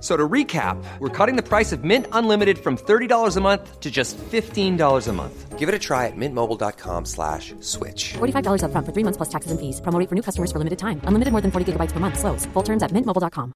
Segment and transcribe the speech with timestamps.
[0.00, 3.90] So to recap, we're cutting the price of Mint Unlimited from $30 a month to
[3.90, 5.58] just $15 a month.
[5.58, 8.14] Give it a try at mintmobile.com slash switch.
[8.18, 9.80] $45 upfront for three months plus taxes and fees.
[9.80, 11.00] Promo rate for new customers for limited time.
[11.02, 12.18] Unlimited more than 40 gigabytes per month.
[12.18, 12.46] Slows.
[12.52, 13.52] Full terms at mintmobile.com.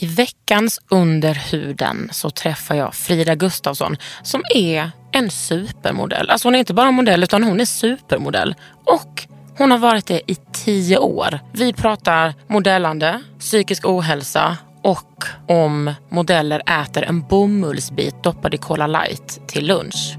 [0.00, 6.30] I veckans Under huden så träffar jag Frida Gustafsson som är en supermodell.
[6.30, 8.54] Alltså hon är inte bara modell utan hon är supermodell.
[8.84, 9.26] Och
[9.58, 11.38] hon har varit det i tio år.
[11.52, 19.40] Vi pratar modellande, psykisk ohälsa och om modeller äter en bomullsbit doppad i Cola light
[19.48, 20.16] till lunch.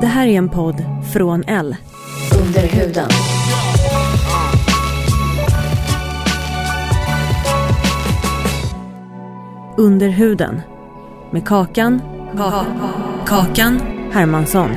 [0.00, 1.76] Det här är en podd från L.
[2.40, 3.08] Under huden.
[9.76, 10.62] Under huden.
[11.30, 12.02] Med Kakan.
[13.26, 13.80] Kakan
[14.12, 14.70] Hermansson.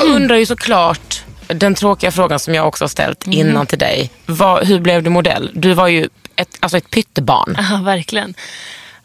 [0.00, 4.10] Jag undrar ju såklart den tråkiga frågan som jag också har ställt innan till dig.
[4.26, 5.50] Vad, hur blev du modell?
[5.54, 7.56] Du var ju ett, alltså ett pyttebarn.
[7.70, 8.34] Ja, verkligen.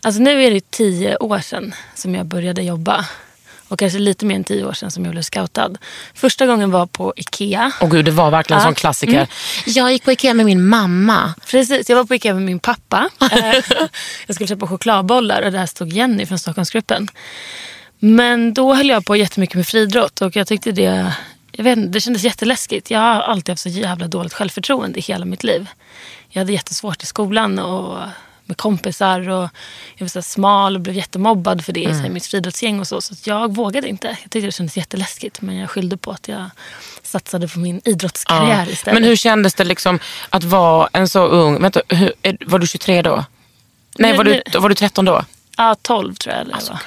[0.01, 3.05] Alltså nu är det tio år sedan som jag började jobba.
[3.67, 5.69] Och kanske lite mer än tio år sedan som jag blev scoutad.
[6.13, 7.71] Första gången var på Ikea.
[7.81, 8.67] Och gud, det var verkligen en Ja.
[8.67, 9.27] sån klassiker.
[9.65, 11.33] Jag gick på Ikea med min mamma.
[11.51, 13.09] Precis, jag var på Ikea med min pappa.
[13.31, 13.55] Eh,
[14.27, 17.07] jag skulle köpa chokladbollar och där stod Jenny från Stockholmsgruppen.
[17.99, 21.13] Men då höll jag på jättemycket med friidrott och jag tyckte det,
[21.51, 22.91] jag vet inte, det kändes jätteläskigt.
[22.91, 25.67] Jag har alltid haft så jävla dåligt självförtroende i hela mitt liv.
[26.29, 27.97] Jag hade jättesvårt i skolan och
[28.45, 29.49] med kompisar och
[29.95, 32.05] jag var så smal och blev jättemobbad för det Mm.
[32.05, 33.01] i mitt friidrottsgäng och så.
[33.01, 34.07] Så jag vågade inte.
[34.07, 36.49] Jag tyckte det kändes jätteläskigt men jag skyllde på att jag
[37.03, 38.71] satsade på min idrottskarriär Ja.
[38.71, 38.93] istället.
[39.01, 39.99] Men hur kändes det liksom
[40.29, 41.61] att vara en så ung...
[41.61, 42.13] Vänta, hur,
[42.45, 43.25] var du 23 då?
[43.97, 45.25] Nej, Nu- var du, nu- var du 13 då?
[45.57, 46.41] Ja, 12 tror jag.
[46.41, 46.79] Eller Alltså.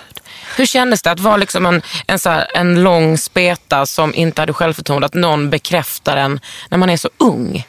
[0.57, 4.43] Hur kändes det att vara liksom en, en, så här, en lång speta som inte
[4.43, 5.07] hade självförtroende?
[5.07, 7.67] Att någon bekräftar en när man är så ung?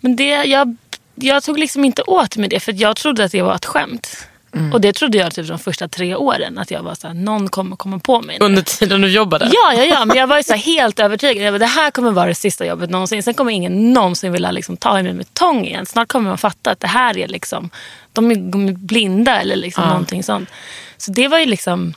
[0.00, 0.76] Men det, jag,
[1.14, 4.26] jag tog liksom inte åt mig det för jag trodde att det var ett skämt.
[4.54, 4.72] Mm.
[4.72, 6.58] Och det trodde jag typ de första tre åren.
[6.58, 8.36] Att jag var så här, någon kommer komma på mig.
[8.40, 8.46] nu.
[8.46, 9.50] Under tiden du jobbade?
[9.52, 11.46] Ja, ja, ja, men jag var så helt övertygad.
[11.46, 13.22] Jag bara, det här kommer vara det sista jobbet någonsin.
[13.22, 15.86] Sen kommer ingen någonsin vilja liksom ta i mig med tång igen.
[15.86, 17.70] Snart kommer man fatta att det här är liksom,
[18.12, 20.48] de är blinda eller liksom någonting sånt.
[20.96, 21.94] Så det var ju liksom,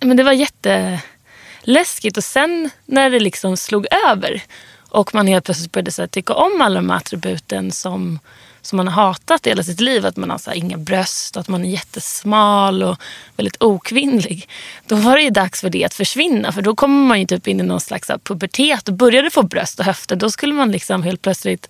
[0.00, 2.16] men det var jätteläskigt.
[2.16, 4.42] Och sen när det liksom slog över
[4.90, 8.18] och man helt plötsligt började så här, tycka om alla de här attributen som,
[8.62, 10.06] som man har hatat hela sitt liv.
[10.06, 12.96] Att man har så här, inga bröst, att man är jättesmal och
[13.36, 14.48] väldigt okvinnlig.
[14.86, 16.52] Då var det ju dags för det att försvinna.
[16.52, 19.42] För då kommer man ju typ in i någon slags här, pubertet och började få
[19.42, 20.16] bröst och höfter.
[20.16, 21.68] Då skulle man liksom helt plötsligt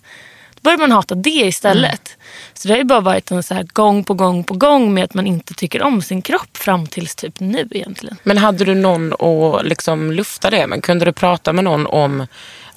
[0.61, 2.17] börjar man hata det istället.
[2.53, 5.03] Så det har ju bara varit en så här gång på gång på gång med
[5.03, 8.17] att man inte tycker om sin kropp fram tills typ nu egentligen.
[8.23, 10.83] Men hade du någon att liksom lufta det med?
[10.83, 12.27] Kunde du prata med någon om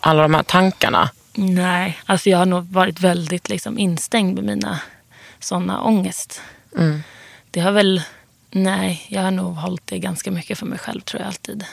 [0.00, 1.10] alla de här tankarna?
[1.34, 4.80] Nej, alltså jag har nog varit väldigt liksom instängd med mina
[5.40, 6.40] sådana ångest.
[7.50, 8.02] Det har väl,
[8.50, 11.64] nej, jag har nog hållit det ganska mycket för mig själv tror jag alltid.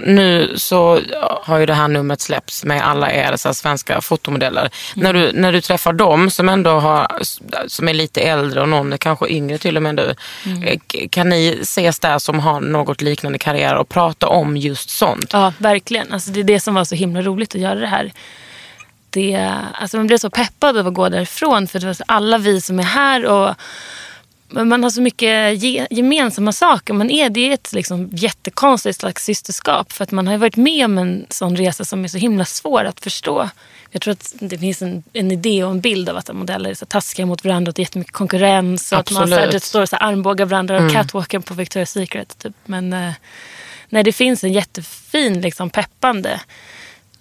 [0.00, 1.00] Nu så
[1.42, 4.70] har ju det här numret släppts med alla er så svenska fotomodeller.
[4.96, 7.08] När, du, när du träffar dem som ändå har,
[7.68, 10.14] som är lite äldre och någon är kanske yngre till och med du.
[10.66, 14.90] eh, k- Kan ni ses där som har något liknande karriär och prata om just
[14.90, 15.30] sånt?
[15.32, 16.12] Ja, verkligen.
[16.12, 18.12] Alltså, det är det som var så himla roligt att göra det här.
[19.10, 22.38] Det, alltså, man blev så peppad av att gå därifrån för det var så, alla
[22.38, 23.54] vi som är här och
[24.48, 26.94] man har så mycket ge, gemensamma saker.
[26.94, 29.92] Man är, det är ett liksom jättekonstigt slags systerskap.
[29.92, 32.84] För att man har varit med om en sån resa som är så himla svår
[32.84, 33.48] att förstå.
[33.90, 36.74] Jag tror att det finns en, en idé och en bild av att modeller är
[36.74, 38.92] så taskiga mot varandra och det är jättemycket konkurrens.
[38.92, 39.62] Och att man så här, Absolut.
[39.62, 42.38] det står här, armbågar varandra och catwalken på Victoria's Secret.
[42.38, 42.54] Typ.
[42.64, 43.12] Men eh,
[43.88, 46.40] nej, det finns en jättefin liksom, peppande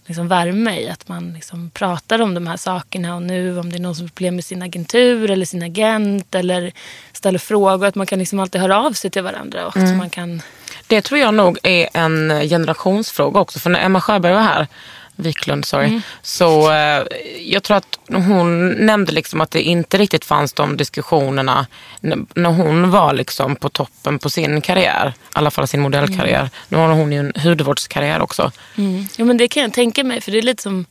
[0.05, 0.89] liksom värme i.
[0.89, 4.05] Att man liksom pratar om de här sakerna och nu om det är någon som
[4.05, 6.71] har problem med sin agentur eller sin agent eller
[7.13, 7.87] ställer frågor.
[7.87, 9.67] Att man kan liksom alltid höra av sig till varandra.
[9.67, 10.41] Och att man kan...
[10.87, 13.59] Det tror jag nog är en generationsfråga också.
[13.59, 14.67] För när Emma Sjöberg var här,
[15.15, 17.03] Wiklund, sorry, så eh,
[17.45, 21.67] jag tror att hon nämnde liksom att det inte riktigt fanns de diskussionerna
[22.35, 25.13] när hon var liksom på toppen på sin karriär.
[25.17, 26.49] I alla fall sin modellkarriär.
[26.69, 28.51] Nu har hon ju en hudvårdskarriär också.
[28.77, 29.05] Mm.
[29.17, 30.21] Ja, men det kan jag tänka mig.
[30.21, 30.85] För det är lite som,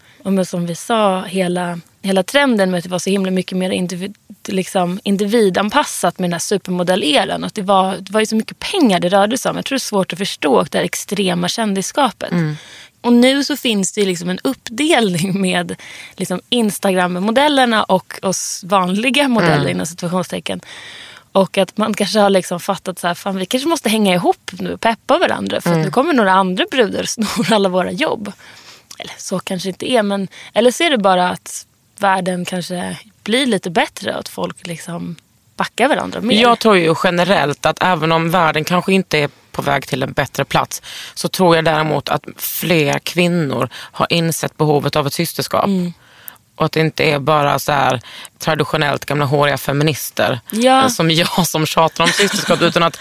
[0.47, 4.15] som vi sa, hela, hela trenden med att det var så himla mycket mer individ,
[4.49, 7.51] liksom, individanpassat med den här supermodelleran.
[7.55, 9.57] Det var, det var ju så mycket pengar det rörde sig om.
[9.57, 12.33] Jag tror det är svårt att förstå det här extrema kändisskapet.
[13.03, 15.77] Och nu så finns det liksom en uppdelning med
[16.17, 20.61] liksom Instagram-modellerna och oss vanliga modeller inom situationstecken.
[21.33, 24.51] Och att man kanske har liksom fattat så här, fan vi kanske måste hänga ihop
[24.53, 25.61] nu och peppa varandra.
[25.61, 28.33] För att nu kommer några andra brudar och snor alla våra jobb.
[28.99, 31.67] Eller så kanske inte är, men eller så är det bara att
[31.99, 35.17] världen kanske blir lite bättre och att folk liksom
[35.57, 36.43] backar varandra mer.
[36.43, 40.13] Jag tror ju generellt att även om världen kanske inte är på väg till en
[40.13, 40.83] bättre plats
[41.15, 45.65] så tror jag däremot att fler kvinnor har insett behovet av ett systerskap.
[45.65, 45.93] Mm.
[46.57, 48.01] Och att det inte är bara så här
[48.39, 50.83] traditionellt gamla håriga feminister Ja.
[50.83, 52.99] eh, som jag som tjatar om systerskap utan att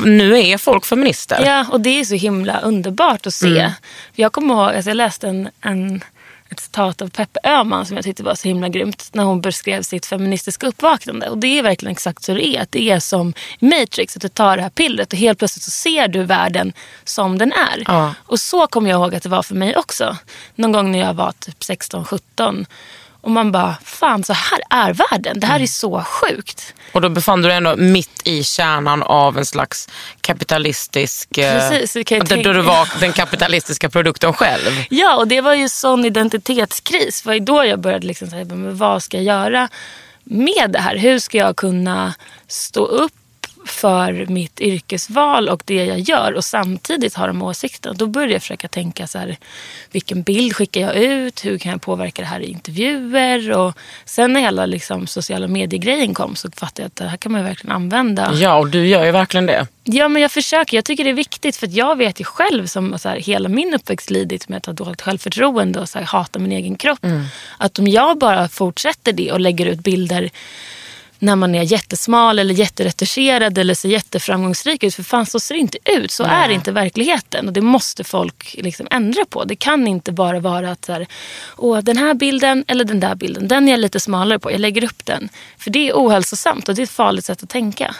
[0.00, 1.44] nu är folk feminister.
[1.44, 3.46] Ja, och det är så himla underbart att se.
[3.58, 3.70] Mm.
[4.14, 6.04] Jag kommer ihåg, alltså jag läste en, en,
[6.50, 9.82] ett citat av Peppe Öhman som jag tyckte var så himla grymt när hon beskrev
[9.82, 11.28] sitt feministiska uppvaknande.
[11.28, 12.62] Och det är verkligen exakt så det är.
[12.62, 15.70] Att det är som Matrix, att du tar det här pillret och helt plötsligt så
[15.70, 16.72] ser du världen
[17.04, 17.82] som den är.
[17.86, 18.14] Ja.
[18.26, 20.16] Och så kommer jag ihåg att det var för mig också.
[20.54, 22.66] Någon gång när jag var typ 16-17.
[23.20, 25.40] Och man bara, fan så här är världen.
[25.40, 26.74] Det här är så sjukt.
[26.92, 29.88] Och då befann du dig ändå mitt i kärnan av en slags
[30.20, 31.38] kapitalistisk...
[31.38, 32.52] eh, Precis, det kan jag där tänka.
[32.52, 34.84] du var den kapitalistiska produkten själv.
[34.90, 37.22] Ja, och det var ju sån identitetskris.
[37.22, 39.68] Det var ju då jag började liksom säga, men vad ska jag göra
[40.24, 40.96] med det här?
[40.96, 42.14] Hur ska jag kunna
[42.48, 43.12] stå upp
[43.70, 47.94] för mitt yrkesval och det jag gör och samtidigt ha de åsikterna.
[47.94, 49.36] Då började jag försöka tänka så här,
[49.90, 51.44] vilken bild skickar jag ut?
[51.44, 53.52] Hur kan jag påverka det här i intervjuer?
[53.52, 57.32] Och sen när hela liksom, sociala medier-grejen kom så fattade jag att det här kan
[57.32, 58.32] man verkligen använda.
[58.34, 59.66] Ja, och du gör ju verkligen det.
[59.84, 60.76] Ja, men jag försöker.
[60.76, 63.74] Jag tycker det är viktigt för jag vet ju själv som så här, hela min
[63.74, 67.06] uppväxt lidit med att ha dåligt självförtroende och så här, hata min egen kropp.
[67.58, 70.30] Att om jag bara fortsätter det och lägger ut bilder
[71.22, 74.94] när man är jättesmal eller jätteretuscherad eller ser jätteframgångsrik ut.
[74.94, 76.10] För fan så ser det inte ut.
[76.10, 77.46] Så är inte verkligheten.
[77.46, 79.44] Och det måste folk liksom ändra på.
[79.44, 81.06] Det kan inte bara vara att så här,
[81.56, 84.52] Åh, den här bilden eller den där bilden, den är jag lite smalare på.
[84.52, 85.28] Jag lägger upp den.
[85.58, 87.94] För det är ohälsosamt och det är ett farligt sätt att tänka.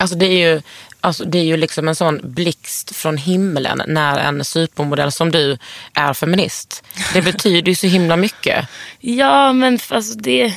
[0.00, 0.62] Alltså det är ju,
[1.00, 5.58] alltså det är ju liksom en sån blixt från himlen när en supermodell som du
[5.92, 6.84] är feminist.
[7.12, 8.66] Det betyder ju så himla mycket.
[9.00, 10.54] Ja, men alltså det,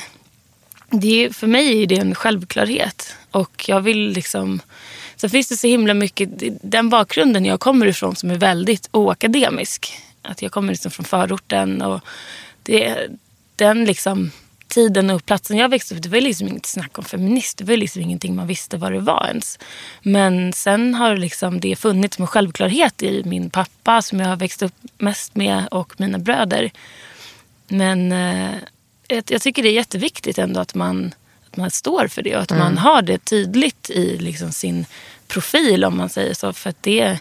[0.92, 3.16] det för mig är det en självklarhet.
[3.30, 4.60] Och jag vill liksom...
[5.16, 6.30] Sen finns det så himla mycket,
[6.62, 9.92] den bakgrunden jag kommer ifrån som är väldigt oakademisk.
[10.22, 12.00] Att jag kommer liksom från förorten och
[12.62, 13.08] det,
[13.56, 14.30] den liksom
[14.68, 17.58] tiden och platsen jag växte upp, det var liksom inget snack om feminist.
[17.58, 19.58] Det var liksom ingenting man visste vad det var ens.
[20.02, 24.36] Men sen har liksom det funnits som en självklarhet i min pappa som jag har
[24.36, 26.70] växt upp mest med och mina bröder.
[27.68, 28.54] Men eh,
[29.14, 31.14] jag, jag tycker det är jätteviktigt ändå att man,
[31.50, 34.86] att man står för det och att man har det tydligt i liksom sin
[35.26, 36.52] profil om man säger så.
[36.52, 37.18] För det,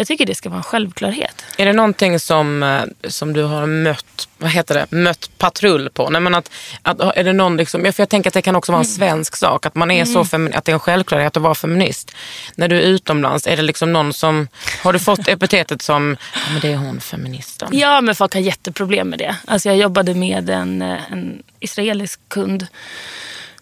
[0.00, 1.44] jag tycker det ska vara en självklarhet.
[1.56, 6.10] Är det någonting som, eh, som du har mött, vad heter det, mött patrull på?
[6.10, 6.50] Nej, men att,
[6.82, 9.36] att, är det någon liksom, för jag tänker att det kan också vara en svensk
[9.36, 12.12] sak, att, man är så femi- att det är en självklarhet att vara feminist.
[12.54, 14.48] När du är utomlands, är det liksom någon som,
[14.82, 17.68] har du fått epitetet som, ja men det är hon feministen?
[17.72, 19.36] Ja, men folk har jätteproblem med det.
[19.44, 22.66] Alltså jag jobbade med en, eh, en israelisk kund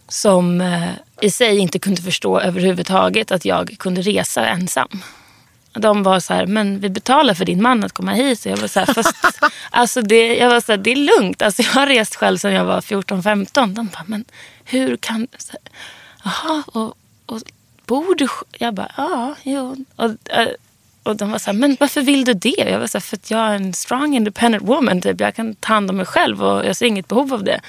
[0.08, 0.88] som eh,
[1.20, 5.02] i sig inte kunde förstå överhuvudtaget att jag kunde resa ensam.
[5.72, 8.40] De var så här, men vi betalar för din man att komma hit.
[8.40, 9.16] Så jag var så här, fast
[9.70, 11.42] alltså det, jag var så här, det är lugnt.
[11.42, 13.74] Alltså jag har rest själv sedan jag var 14-15.
[13.74, 14.24] De bara, men
[14.64, 15.26] hur kan...
[15.38, 15.60] så här,
[16.24, 17.42] Jaha, och, och
[17.86, 18.28] bor du...
[18.58, 19.84] Jag bara, ja, jo.
[19.96, 20.48] Och, eh,
[21.02, 22.64] och de var så här, men varför vill du det?
[22.70, 25.00] Jag var så här, för att jag är en strong independent woman.
[25.00, 25.20] Typ.
[25.20, 27.60] Jag kan ta hand om mig själv och jag ser inget behov av det.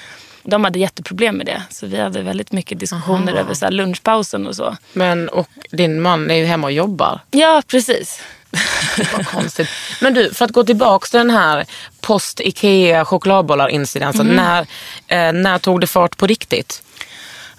[0.42, 1.62] De hade jätteproblem med det.
[1.70, 4.76] Så vi hade väldigt mycket diskussioner över så lunchpausen och så.
[4.92, 7.20] Men, och din man är ju hemma och jobbar.
[7.30, 8.22] Ja, precis.
[9.16, 9.68] Vad konstigt.
[10.00, 11.66] Men du, för att gå tillbaka till den här
[12.00, 14.26] post-Ikea chokladbollar-incidenten.
[14.26, 14.60] När,
[15.06, 16.82] eh, när tog det fart på riktigt?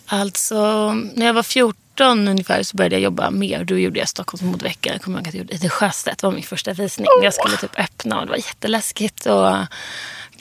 [0.05, 3.63] Alltså, när jag var 14 18 ungefär så började jag jobba mer.
[3.63, 4.91] Då gjorde jag Stockholms modevecka.
[4.91, 6.17] Jag kommer ihåg att jag gjorde Ide Sjöstedt.
[6.21, 7.07] Det var min första visning.
[7.23, 9.25] Jag skulle typ öppna och det var jätteläskigt.
[9.25, 9.55] Och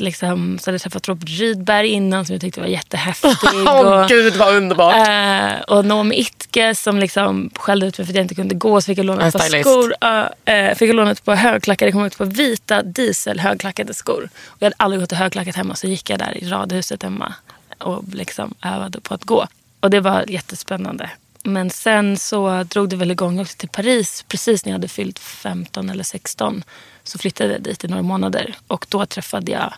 [0.01, 3.31] liksom, så hade jag träffat Robert Rydberg innan som jag tyckte var jättehäftig.
[3.67, 5.09] Åh och, gud vad underbart.
[5.09, 8.81] Eh, och Noomi Itke som liksom skällde ut mig för att jag inte kunde gå.
[8.81, 9.95] Så fick jag låna ett par skor.
[10.05, 14.29] Uh, fick jag låna ett par högklackade, kom ut på vita diesel högklackade skor.
[14.47, 17.35] Och jag hade aldrig gått i högklackat hemma så gick jag där i radhuset hemma
[17.79, 19.47] och liksom övade på att gå.
[19.81, 21.11] Och det var jättespännande.
[21.43, 25.19] Men sen så drog det väl igång också till Paris precis när jag hade fyllt
[25.19, 26.65] 15 eller 16.
[27.05, 29.75] Så flyttade jag dit i några månader och då träffade jag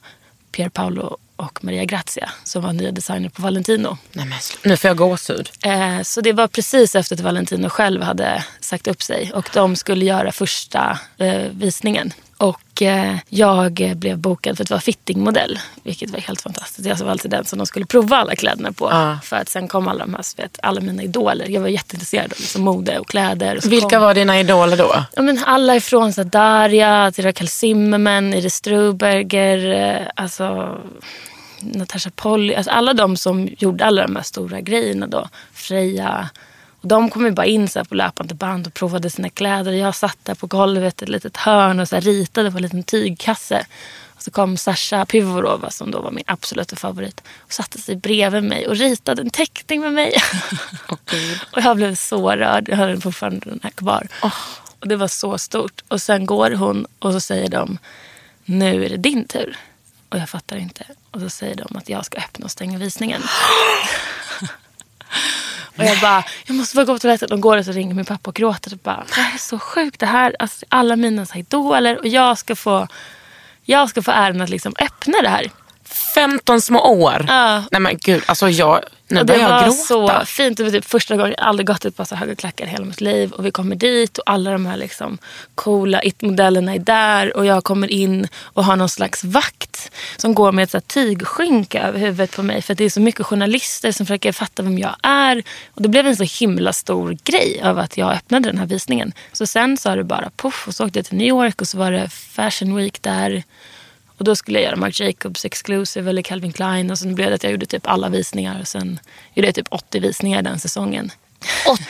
[0.53, 3.99] Pier Paolo och Maria Grazia som var nya designer på Valentino.
[4.13, 5.51] Nej, men, nu får jag gåshud.
[5.65, 9.77] Eh, så det var precis efter att Valentino själv hade sagt upp sig och de
[9.77, 12.13] skulle göra första eh, visningen.
[12.43, 16.89] Och eh, jag blev bokad för att vara fittingmodell, vilket var helt fantastiskt.
[16.89, 18.89] Jag var alltid den som de skulle prova alla kläderna på.
[18.91, 19.19] Ja.
[19.23, 21.49] För att sen kom alla de här, vet, alla mina idoler.
[21.49, 23.57] Jag var jätteintresserad av liksom, mode och kläder.
[23.57, 25.05] Och Vilka kom, var dina idoler då?
[25.17, 30.79] Ja, men alla ifrån så Daria, till Raquel Zimmerman, Iris Struberger, eh, alltså
[31.61, 32.55] Natasha Polly.
[32.55, 35.29] Alltså alla de som gjorde alla de här stora grejerna då.
[35.53, 36.29] Freja.
[36.83, 39.73] Och de kom ju bara in så på löpande band och provade sina kläder.
[39.73, 42.83] Jag satt där på golvet i ett litet hörn och så ritade på en liten
[42.83, 43.67] tygkasse.
[44.15, 48.45] Och så kom Sasha Pivorova som då var min absoluta favorit och satte sig bredvid
[48.45, 50.15] mig och ritade en teckning med mig.
[51.53, 52.69] och jag blev så rörd.
[52.69, 54.09] Jag har den fortfarande den här kvar.
[54.81, 55.83] Och det var så stort.
[55.89, 57.79] Och sen går hon och så säger de
[58.45, 59.57] nu är det din tur.
[60.09, 60.85] Och jag fattar inte.
[61.11, 63.23] Och så säger de att jag ska öppna och stänga visningen.
[65.77, 67.33] och jag bara, jag måste bara gå på toaletten.
[67.33, 68.73] Och går och så ringer min pappa och gråter.
[68.73, 70.01] Och bara, det här är så sjukt.
[70.01, 71.99] Det här, alltså, alla mina så idoler.
[71.99, 72.89] Och jag ska få,
[73.65, 75.51] jag ska få äran att liksom öppna det här.
[76.15, 77.25] 15 små år.
[77.29, 77.65] Ja.
[77.71, 80.21] Nej men gud, alltså jag, nu det börjar jag var gråta.
[80.21, 80.57] så fint.
[80.57, 82.85] Det var typ första gången jag aldrig gått ett par så höga klackar i hela
[82.85, 83.33] mitt liv.
[83.33, 85.19] Och vi kommer dit och alla de här liksom
[85.55, 87.37] coola it-modellerna är där.
[87.37, 90.83] Och jag kommer in och har någon slags vakt som går med ett så här
[90.83, 92.63] tygskynke över huvudet på mig.
[92.63, 95.43] För det är så mycket journalister som försöker fatta vem jag är.
[95.75, 99.13] Och det blev en så himla stor grej av att jag öppnade den här visningen.
[99.33, 101.69] Så sen så har det bara poff och så åkte jag till New York och
[101.69, 103.43] så var det Fashion Week där.
[104.19, 106.91] Och då skulle jag göra Marc Jacobs Exclusive eller Calvin Klein.
[106.91, 108.61] Och sen blev det att jag gjorde typ alla visningar.
[108.61, 108.99] Och sen
[109.35, 111.11] gjorde jag typ 80 visningar den säsongen.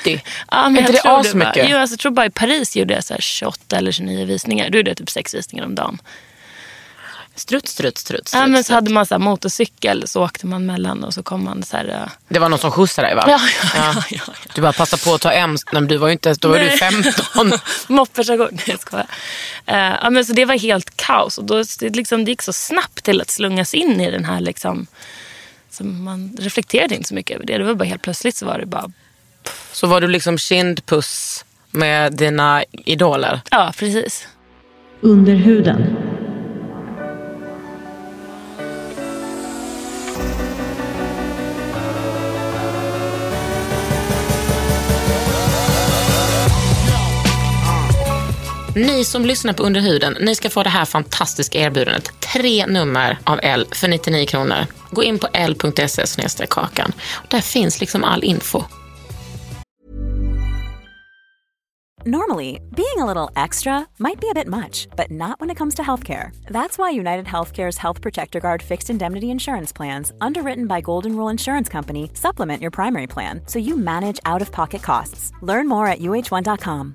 [0.02, 0.22] 80?
[0.50, 1.66] Ja, men Är inte jag det tror asmycket?
[1.70, 4.70] Jo, alltså, jag tror bara i Paris gjorde jag så här 28 eller 29 visningar.
[4.70, 5.98] Då gjorde jag typ sex visningar om dagen.
[7.34, 8.30] Strutt, strutt, strutt.
[8.32, 11.22] Ja, strutt, men så hade man så här motorcykel så åkte man mellan och så
[11.22, 11.88] kom man så här...
[11.88, 13.24] äh, Det var någon som skjutsade dig va?
[13.28, 14.02] Ja, ja, ja.
[14.10, 14.34] ja, ja.
[14.54, 15.56] Du bara passa på att ta M.
[15.72, 16.78] Nej, du var ju inte ens, då var du Nej.
[16.78, 17.52] 15.
[17.86, 18.48] Mopperstation.
[18.52, 19.06] Nej, jag skojar.
[19.66, 21.38] Eh, ja, men så det var helt kaos.
[21.38, 24.40] Och då, det, liksom, det gick så snabbt till att slungas in i den här...
[24.40, 24.86] Liksom,
[25.70, 27.58] så man reflekterade inte så mycket över det.
[27.58, 28.90] Det var bara helt plötsligt så var det bara...
[29.72, 33.40] Så var du liksom kindpuss med dina idoler.
[33.50, 34.28] Ja, precis.
[35.00, 35.96] Under huden.
[48.76, 52.20] Ni som lyssnar på Under huden, ni ska få det här fantastiska erbjudandet.
[52.32, 54.66] Tre nummer av L för 99 kronor.
[54.90, 56.92] Gå in på l.se kakan.
[57.28, 58.64] Där finns liksom all info.
[62.04, 65.74] Normally, being a little extra might be a bit much, but not when it comes
[65.74, 66.30] to healthcare.
[66.46, 71.30] That's why United Healthcare's Health Protector Guard fixed indemnity insurance plans, underwritten by Golden Rule
[71.30, 75.32] Insurance Company, supplement your primary plan so you manage out of pocket costs.
[75.42, 76.94] Learn more at uh1.com.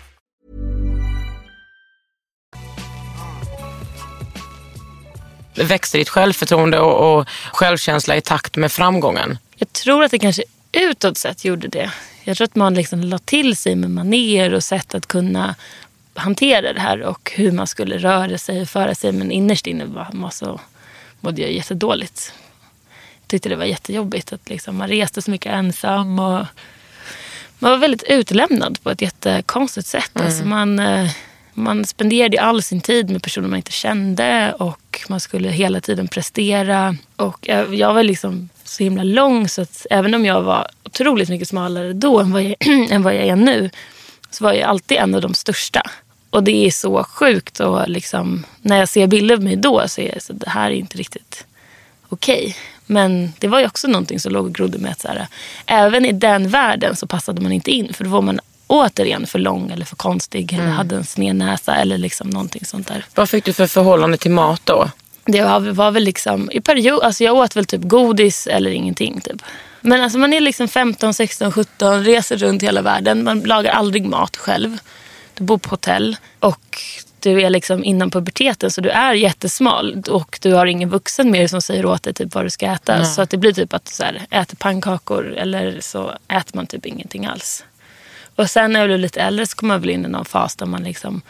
[5.63, 9.37] Växer ditt självförtroende och, och självkänsla i takt med framgången?
[9.55, 11.91] Jag tror att det kanske utåt sett gjorde det.
[12.23, 15.55] Jag tror att man liksom la till sig med maner och sätt att kunna
[16.13, 19.11] hantera det här och hur man skulle röra sig och föra sig.
[19.11, 20.59] Men innerst inne var, så,
[21.19, 22.33] mådde jag jättedåligt.
[23.21, 26.19] Jag tyckte det var jättejobbigt att liksom, man reste så mycket ensam.
[26.19, 26.45] Och
[27.59, 30.11] man var väldigt utlämnad på ett jättekonstigt sätt.
[30.13, 31.11] Alltså man, eh,
[31.53, 36.07] man spenderade all sin tid med personer man inte kände och man skulle hela tiden
[36.07, 36.95] prestera.
[37.15, 41.47] Och jag, var liksom så himla lång så att även om jag var otroligt mycket
[41.47, 42.55] smalare då än vad jag,
[42.91, 43.69] än vad jag är nu
[44.29, 45.81] så var jag alltid en av de största.
[46.29, 50.01] Och det är så sjukt och liksom, när jag ser bilder på mig då så
[50.01, 51.45] är jag så det här är inte riktigt
[52.09, 52.55] okej.
[52.85, 55.27] Men det var ju också någonting som låg och grodde med att så här,
[55.65, 57.93] även i den världen så passade man inte in.
[57.93, 58.39] För då var man
[58.71, 62.87] återigen för lång eller för konstig eller hade en sned näsa eller liksom någonting sånt
[62.87, 63.05] där.
[63.15, 64.89] Vad fick du för förhållande till mat då?
[65.25, 69.21] Det var, var väl liksom i period, alltså jag åt väl typ godis eller ingenting
[69.21, 69.41] typ.
[69.81, 73.23] Men alltså man är liksom 15, 16, 17, reser runt hela världen.
[73.23, 74.77] Man lagar aldrig mat själv.
[75.33, 76.79] Du bor på hotell och
[77.19, 81.47] du är liksom innan puberteten så du är jättesmal och du har ingen vuxen mer
[81.47, 83.05] som säger åt dig typ vad du ska äta.
[83.05, 86.67] Så att det blir typ att du så här, äter pannkakor eller så äter man
[86.67, 87.63] typ ingenting alls.
[88.35, 90.55] Och sen när jag blev lite äldre så kom man väl in i någon fas
[90.55, 91.21] där man liksom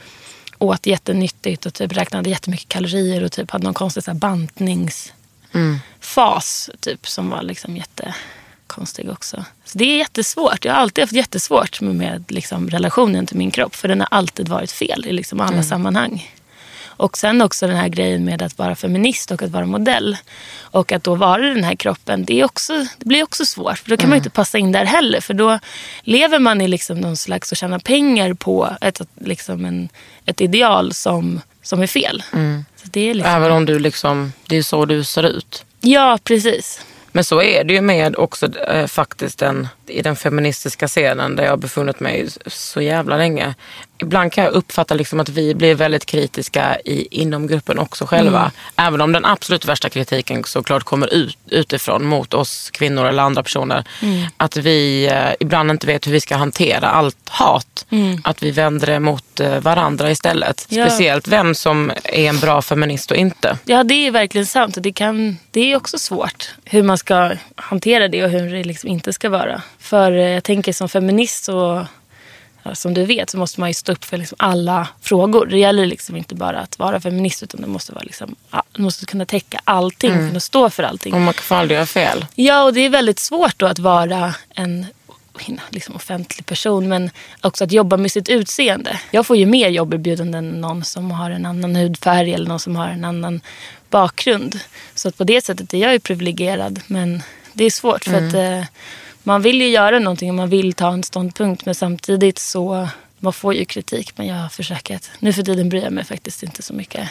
[0.57, 6.69] åt jättenyttigt och typ räknade jättemycket kalorier och typ hade någon konstig så här bantningsfas
[6.79, 9.45] typ som var liksom jättekonstig också.
[9.65, 10.65] Så det är jättesvårt.
[10.65, 14.07] Jag har alltid haft jättesvårt med, med liksom relationen till min kropp för den har
[14.11, 16.31] alltid varit fel i liksom alla sammanhang.
[17.01, 20.17] Och sen också den här grejen med att vara feminist och att vara modell.
[20.61, 23.77] Och att då vara den här kroppen, det, är också, det blir också svårt.
[23.79, 25.21] För då kan man ju inte passa in där heller.
[25.21, 25.59] För då
[26.01, 29.89] lever man i liksom någon slags att tjäna pengar på ett, liksom en,
[30.25, 32.23] ett ideal som, som är fel.
[32.75, 35.65] Så det är liksom, Även om du liksom, det är så du ser ut.
[35.79, 36.81] Ja, precis.
[37.11, 41.43] Men så är det ju med också eh, faktiskt den, i den feministiska scenen där
[41.43, 43.55] jag har befunnit mig så jävla länge.
[44.01, 48.51] Ibland kan jag uppfatta liksom att vi blir väldigt kritiska i, inom gruppen också själva.
[48.75, 53.43] Även om den absolut värsta kritiken såklart kommer ut, utifrån mot oss kvinnor eller andra
[53.43, 53.83] personer.
[54.37, 57.85] Att vi eh, ibland inte vet hur vi ska hantera allt hat.
[58.23, 60.65] Att vi vänder det mot eh, varandra istället.
[60.69, 60.85] Ja.
[60.85, 63.57] Speciellt vem som är en bra feminist och inte.
[63.65, 64.77] Ja, det är verkligen sant.
[64.77, 68.63] Och det, kan, det är också svårt hur man ska hantera det och hur det
[68.63, 69.61] liksom inte ska vara.
[69.79, 71.87] För eh, jag tänker som feminist så,
[72.73, 75.45] som du vet, så måste man ju stå upp för liksom alla frågor.
[75.45, 78.35] Det gäller liksom inte bara att vara feminist utan det måste, vara liksom,
[78.71, 81.13] du måste kunna täcka allting, kunna stå för allting.
[81.13, 82.25] Och man kan aldrig göra fel.
[82.35, 84.85] Ja, och det är väldigt svårt då att vara en
[85.69, 87.09] liksom offentlig person men
[87.41, 88.99] också att jobba med sitt utseende.
[89.11, 92.75] Jag får ju mer jobberbjudanden än någon som har en annan hudfärg eller någon som
[92.75, 93.41] har en annan
[93.89, 94.59] bakgrund.
[94.95, 98.33] Så att på det sättet är jag ju privilegierad men det är svårt för att
[98.33, 98.65] eh,
[99.23, 102.87] man vill ju göra någonting och man vill ta en ståndpunkt men samtidigt så
[103.19, 106.43] man får ju kritik men jag försöker att nu för tiden bryr jag mig faktiskt
[106.43, 107.09] inte så mycket.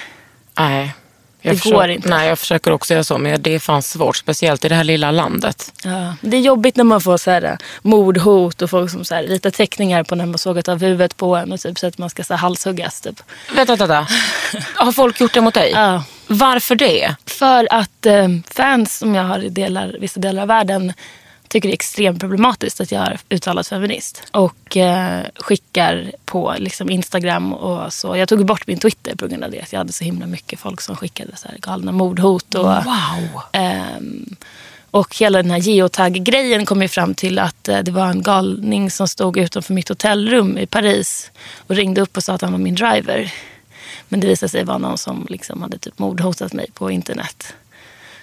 [0.59, 0.95] Nej.
[1.43, 2.09] Jag Det försöker, går inte.
[2.09, 4.17] Nej, jag försöker också göra så, men det är fan svårt.
[4.17, 5.73] Speciellt i det här lilla landet.
[5.85, 9.23] Ja, det är jobbigt när man får så här, mordhot och folk som så här,
[9.23, 12.11] ritar teckningar på när man sågat av huvudet på en och typ, så att man
[12.11, 13.01] ska så här, halshuggas.
[13.01, 13.23] Typ.
[13.55, 14.07] Vänta, vänta.
[14.75, 15.71] Har folk gjort det mot dig?
[15.75, 16.05] Ja.
[16.27, 17.15] Varför det?
[17.27, 20.93] För att eh, fans som jag har i delar, vissa delar av världen
[21.51, 24.23] tycker det är extremt problematiskt att jag är uttalad feminist.
[24.31, 28.17] Och eh, skickar på liksom, Instagram och så.
[28.17, 29.61] Jag tog bort min Twitter på grund av det.
[29.61, 32.55] Att jag hade så himla mycket folk som skickade så här, galna mordhot.
[32.55, 33.43] Och, Wow.
[33.53, 34.37] Ehm,
[34.91, 38.91] och hela den här geotag-grejen kom ju fram till att eh, det var en galning
[38.91, 41.31] som stod utanför mitt hotellrum i Paris
[41.67, 43.33] och ringde upp och sa att han var min driver.
[44.09, 47.55] Men det visade sig vara någon som liksom hade typ mordhotat mig på internet.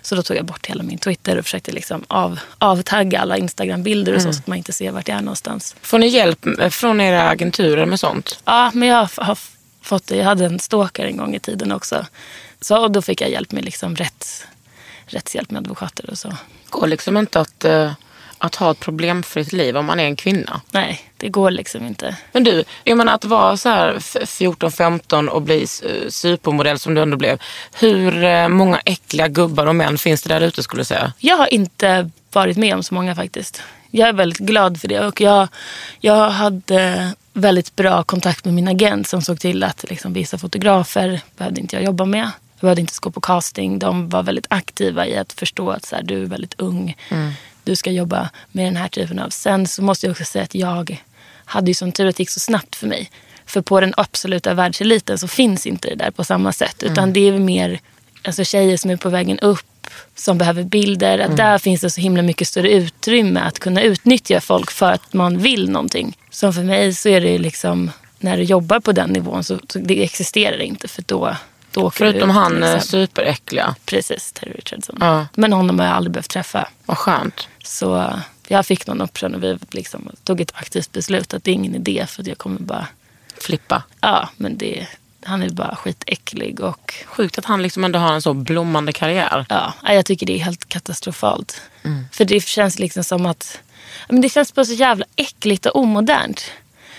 [0.08, 4.16] Så då tog jag bort hela min Twitter och försökte liksom av, avtagga alla Instagram-bilder
[4.16, 5.76] och så, så att man inte ser vart jag är någonstans.
[5.82, 8.40] Får ni hjälp från era agenturer med sånt?
[8.46, 9.38] Ja, men jag har
[9.82, 10.16] fått det.
[10.16, 12.06] Jag hade en stalker en gång i tiden också.
[12.62, 14.46] Så och då fick jag hjälp med liksom rätts,
[15.06, 16.34] rättshjälp med advokater och så.
[16.70, 17.92] går liksom inte att, eh,
[18.38, 20.62] att ha ett problemfritt liv om man är en kvinna.
[20.72, 22.16] Nej, det går liksom inte.
[22.32, 26.94] Men du, jag menar att vara så här f- 14-15 och bli eh, supermodell som
[26.94, 27.40] du ändå blev.
[27.80, 31.14] Hur eh, många äckliga gubbar och män finns det där ute skulle du säga?
[31.20, 33.62] Jag har inte varit med om så många faktiskt.
[33.92, 35.00] Jag är väldigt glad för det.
[35.00, 35.48] Och jag,
[36.00, 41.22] jag hade väldigt bra kontakt med min agent som såg till att liksom, vissa fotografer
[41.38, 42.32] behövde inte jag jobba med.
[42.60, 43.80] Jag behövde inte gå på casting.
[43.80, 46.96] De var väldigt aktiva i att förstå att så här, du är väldigt ung.
[47.68, 49.30] Du ska jobba med den här typen av...
[49.30, 51.04] Sen så måste jag också säga att jag
[51.46, 53.12] hade ju som tur att det gick så snabbt för mig.
[53.46, 56.84] För på den absoluta världseliten så finns inte det där på samma sätt.
[56.84, 57.80] Utan det är mer
[58.24, 61.20] alltså tjejer som är på vägen upp, som behöver bilder.
[61.20, 65.14] Att Där finns det så himla mycket större utrymme att kunna utnyttja folk för att
[65.14, 66.18] man vill någonting.
[66.30, 69.80] Som för mig så är det liksom, när du jobbar på den nivån så, så
[69.80, 70.88] det existerar inte.
[70.88, 71.36] För då,
[71.84, 72.74] du Förutom ut, han liksom.
[72.76, 73.76] eh, superäckliga.
[73.86, 74.98] Precis, Terry Richardson.
[75.00, 75.28] Ja.
[75.34, 76.70] Men honom har jag aldrig behövt träffa.
[76.86, 77.48] Vad skönt.
[77.64, 78.14] Så
[78.48, 81.76] jag fick någon option och vi liksom tog ett aktivt beslut att det är ingen
[81.76, 82.88] idé för att jag kommer bara,
[83.42, 83.84] Flippa.
[84.02, 84.88] ja men det,
[85.24, 86.60] han är bara skitäcklig.
[86.60, 89.46] Och, Sjukt att han liksom ändå har en så blommande karriär.
[89.50, 91.62] ja, jag tycker det är helt katastrofalt.
[92.12, 93.60] För det känns liksom som att
[94.10, 96.52] men det känns bara så jävla äckligt och omodernt.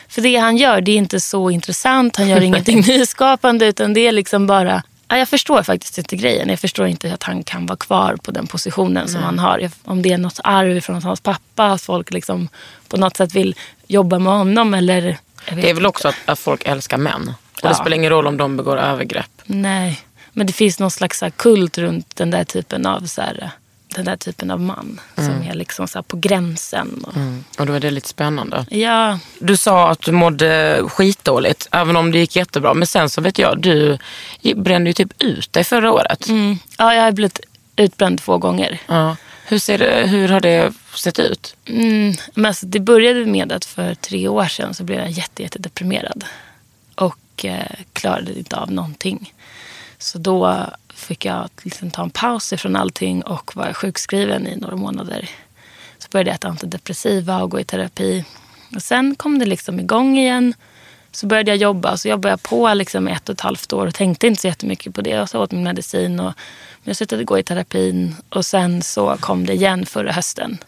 [0.08, 2.16] För det han gör det är inte så intressant.
[2.16, 6.48] Han gör ingenting nyskapande utan det är liksom bara Ja, jag förstår faktiskt inte grejen.
[6.48, 9.70] Jag förstår inte att han kan vara kvar på den positionen som han har.
[9.84, 12.48] Om det är något arv från hans pappa, att folk liksom
[12.88, 13.54] på något sätt vill
[13.86, 15.18] jobba med honom eller...
[15.54, 17.28] Det är väl också att, att folk älskar män.
[17.52, 17.68] Och Ja.
[17.68, 19.30] det spelar ingen roll om de begår övergrepp.
[19.44, 20.00] Nej,
[20.32, 23.50] men det finns någon slags kult runt den där typen av, så här,
[23.94, 25.00] den där typen av man.
[25.14, 27.04] Som är liksom så på gränsen.
[27.06, 27.44] Och, Mm.
[27.58, 28.66] Och då är det lite spännande.
[28.70, 32.74] Ja, Du sa att du mådde skitdåligt, även om det gick jättebra.
[32.74, 33.98] Men sen så vet jag, du
[34.56, 36.28] brände ju typ ut dig förra året.
[36.28, 37.40] mm, ja, jag har blivit
[37.76, 38.78] utbränd två gånger.
[38.86, 39.16] Ja.
[39.46, 41.56] Hur, ser det, hur har det sett ut?
[41.66, 45.42] Mm, men alltså, det började med att för tre år sedan så blev jag jätte,
[45.42, 46.24] jätte deprimerad.
[46.94, 49.34] Och eh, klarade inte av någonting.
[49.98, 50.66] Så då
[50.98, 55.28] fick jag liksom ta en paus ifrån allting och var sjukskriven i några månader.
[55.98, 58.24] Så började jag äta antidepressiva och gå i terapi.
[58.74, 60.54] Och sen kom det liksom igång igen.
[61.12, 61.96] Så började jag jobba.
[61.96, 64.94] Så jobbade jag på liksom ett och ett halvt år och tänkte inte så jättemycket
[64.94, 65.26] på det.
[65.26, 66.20] Så åt min medicin.
[66.20, 66.32] Och,
[66.82, 68.16] jag slutade gå i terapin.
[68.28, 70.58] Och sen så kom det igen förra hösten.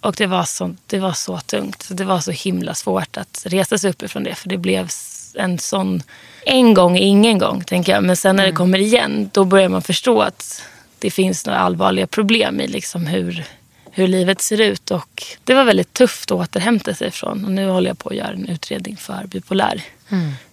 [0.00, 1.82] Och det var, så, det var så tungt.
[1.82, 4.34] Så Det var så himla svårt att resa sig upp ifrån det.
[4.34, 4.88] För det blev
[5.34, 6.02] en sån...
[6.48, 8.04] En gång är ingen gång, tänker jag.
[8.04, 10.62] Men sen när det kommer igen, då börjar man förstå att
[10.98, 13.44] det finns några allvarliga problem i liksom hur,
[13.90, 14.90] hur livet ser ut.
[14.90, 17.44] Och det var väldigt tufft att återhämta sig ifrån.
[17.44, 19.82] Och nu håller jag på att göra en utredning för bipolär.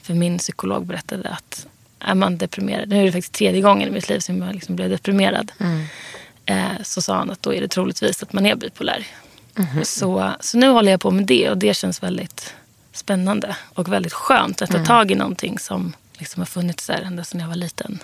[0.02, 1.68] För min psykolog berättade att
[2.00, 4.76] är man deprimerad, nu är det faktiskt tredje gången i mitt liv som jag liksom
[4.76, 5.52] blev deprimerad.
[6.46, 9.06] Eh, så sa han att då är det troligtvis att man är bipolär.
[9.84, 12.54] Så, så nu håller jag på med det och det känns väldigt
[12.94, 17.24] spännande och väldigt skönt att ta tag i någonting som liksom har funnits där ända
[17.24, 18.00] sedan jag var liten.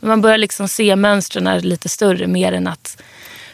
[0.00, 3.02] Men man börjar liksom se mönstren lite större mer än att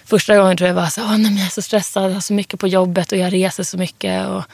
[0.04, 2.32] första gången tror jag var så Åh, nej, jag är så stressad, jag har så
[2.32, 4.26] mycket på jobbet och jag reser så mycket.
[4.28, 4.44] Och,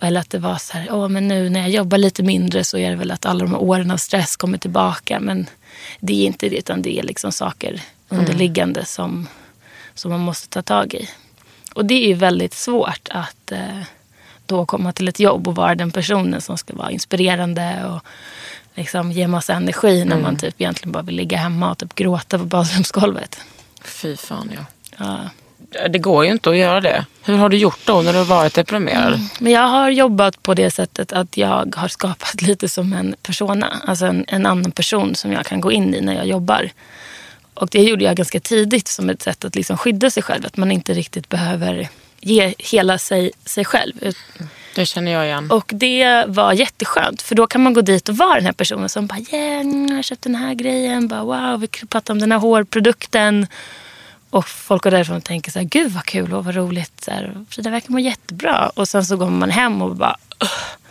[0.00, 2.78] eller att det var så här, Åh, men nu när jag jobbar lite mindre så
[2.78, 5.20] är det väl att alla de här åren av stress kommer tillbaka.
[5.20, 5.46] Men
[6.00, 9.28] det är inte det, utan det är liksom saker underliggande som,
[9.94, 11.08] som man måste ta tag i.
[11.74, 13.82] Och det är ju väldigt svårt att eh,
[14.52, 18.00] då komma till ett jobb och vara den personen som ska vara inspirerande och
[18.74, 22.38] liksom ge massa energi när man typ egentligen bara vill ligga hemma och typ gråta
[22.38, 23.40] på badrumsgolvet.
[23.84, 24.64] Fy fan ja.
[24.96, 25.18] Ja.
[25.88, 27.06] Det går ju inte att göra det.
[27.22, 29.20] Hur har du gjort då när du har varit deprimerad?
[29.40, 33.80] Men jag har jobbat på det sättet att jag har skapat lite som en persona.
[33.86, 36.70] Alltså en, en annan person som jag kan gå in i när jag jobbar.
[37.54, 40.46] Och det gjorde jag ganska tidigt som ett sätt att liksom skydda sig själv.
[40.46, 41.88] Att man inte riktigt behöver
[42.22, 43.92] ge hela sig, sig själv.
[44.74, 45.50] Det känner jag igen.
[45.50, 47.22] Och det var jätteskönt.
[47.22, 49.96] För då kan man gå dit och vara den här personen som bara yeah, jag
[49.96, 51.08] har köpt den här grejen.
[51.08, 53.46] Bara, wow, vi pratar om den här hårprodukten.
[54.30, 57.04] Och folk går därifrån och tänker så här, gud vad kul och vad roligt.
[57.04, 58.70] Så här, Frida verkar må jättebra.
[58.74, 60.16] Och sen så går man hem och bara,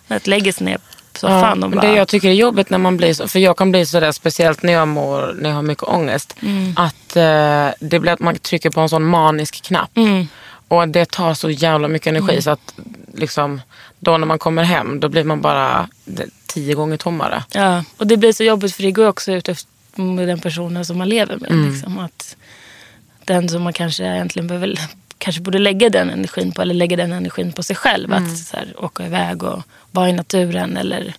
[0.09, 2.77] uh, lägger sig ner på soffan och men bara, det jag tycker är jobbigt när
[2.77, 5.61] man blir så, för jag kan bli sådär speciellt när jag mår, när jag har
[5.61, 6.35] mycket ångest.
[6.41, 6.73] Mm.
[6.77, 9.97] Att eh, det blir att man trycker på en sån manisk knapp.
[9.97, 10.27] Mm.
[10.71, 12.73] Och det tar så jävla mycket energi så att
[13.13, 13.62] liksom,
[13.99, 15.89] då när man kommer hem då blir man bara
[16.47, 17.43] tio gånger tommare.
[17.53, 20.86] Ja, och det blir så jobbigt för det går också ut efter med den personen
[20.86, 21.51] som man lever med.
[21.51, 21.71] Mm.
[21.71, 22.36] Liksom, att
[23.25, 24.79] den som man kanske egentligen behöver,
[25.17, 28.13] kanske borde lägga den energin på eller lägga den energin på sig själv.
[28.13, 28.23] Mm.
[28.23, 31.13] Att så här, åka iväg och vara i naturen eller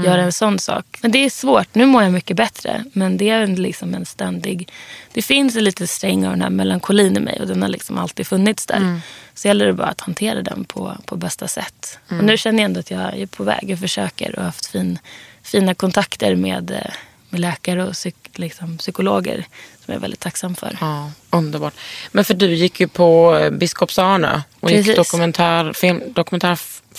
[0.00, 0.12] Mm.
[0.12, 0.98] göra en sån sak.
[1.02, 1.74] Men det är svårt.
[1.74, 2.84] Nu mår jag mycket bättre.
[2.92, 4.68] Men det är liksom en ständig...
[5.12, 7.98] Det finns en lite sträng av den här melankolin i mig och den har liksom
[7.98, 8.76] alltid funnits där.
[8.76, 9.00] Mm.
[9.34, 11.98] Så gäller det bara att hantera den på, på bästa sätt.
[12.08, 13.64] Och nu känner jag ändå att jag är på väg.
[13.70, 14.98] Jag försöker och har haft fin,
[15.42, 16.92] fina kontakter med, eh,
[17.28, 19.46] med läkare och psyk, liksom, psykologer
[19.84, 20.78] som jag är väldigt tacksam för.
[20.80, 21.74] Ja, underbart.
[22.12, 24.96] Men för du gick ju på eh, Biskops-Arne och gick Precis.
[24.96, 26.00] dokumentärfilm,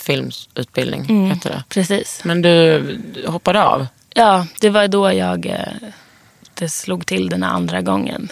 [0.01, 1.05] dokumentärfilmsutbildning.
[1.09, 1.31] Mm.
[1.31, 1.63] Heter det.
[1.69, 2.21] Precis.
[2.23, 3.87] Men du hoppade av.
[4.09, 5.89] Ja, det var då jag eh,
[6.53, 8.31] det slog till den andra gången.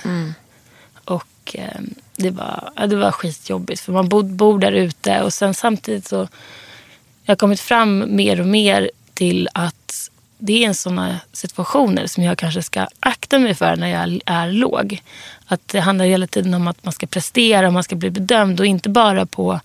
[1.05, 1.81] Och eh,
[2.15, 6.07] det, var, ja, det var skitjobbigt för man bor, bor där ute och sen samtidigt
[6.07, 6.27] så
[7.23, 12.37] jag har kommit fram mer och mer till att det är sådana situationer som jag
[12.37, 15.01] kanske ska akta mig för när jag är låg.
[15.45, 18.59] Att det handlar hela tiden om att man ska prestera och man ska bli bedömd
[18.59, 19.59] och inte bara på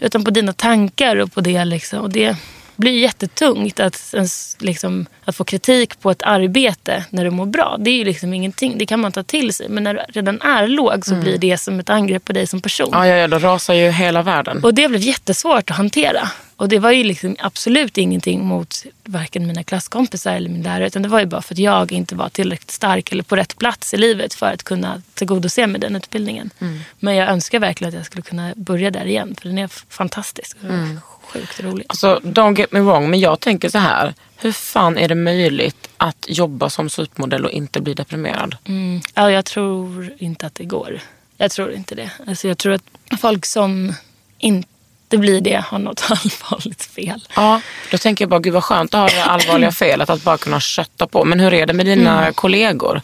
[0.00, 1.64] utan på dina tankar och på det.
[1.64, 2.00] Liksom.
[2.00, 2.36] Och det
[2.76, 4.14] blir jättetungt att,
[4.58, 7.76] liksom, att få kritik på ett arbete när du mår bra.
[7.80, 9.68] Det är ju liksom ingenting, det kan man ta till sig.
[9.68, 12.60] Men när du redan är låg så blir det som ett angrepp på dig som
[12.60, 12.88] person.
[12.92, 14.64] Ja, ja, ja, då rasar ju hela världen.
[14.64, 16.28] Och det blev jättesvårt att hantera.
[16.56, 20.86] Och det var ju liksom absolut ingenting mot varken mina klasskompisar eller min lärare.
[20.86, 23.58] Utan det var ju bara för att jag inte var tillräckligt stark eller på rätt
[23.58, 26.50] plats i livet för att kunna tillgodose mig den utbildningen.
[26.98, 29.34] Men jag önskar verkligen att jag skulle kunna börja där igen.
[29.40, 30.56] För den är fantastisk.
[30.62, 31.00] Mm.
[31.22, 31.86] Sjukt rolig.
[31.88, 34.14] Alltså, don't get me wrong, men jag tänker så här.
[34.36, 38.56] Hur fan är det möjligt att jobba som supermodell och inte bli deprimerad?
[38.64, 39.00] Mm.
[39.14, 41.00] Ja, jag tror inte att det går.
[41.36, 42.10] Jag tror inte det.
[42.26, 42.82] Alltså, jag tror att
[43.20, 43.94] folk som
[44.38, 44.68] inte
[45.10, 47.20] blir det har något allvarligt fel.
[47.36, 50.38] Ja, då tänker jag bara, gud vad skönt att ha det allvarliga felet att bara
[50.38, 51.24] kunna kötta på.
[51.24, 52.34] Men hur är det med dina Mm.
[52.34, 53.02] kollegor?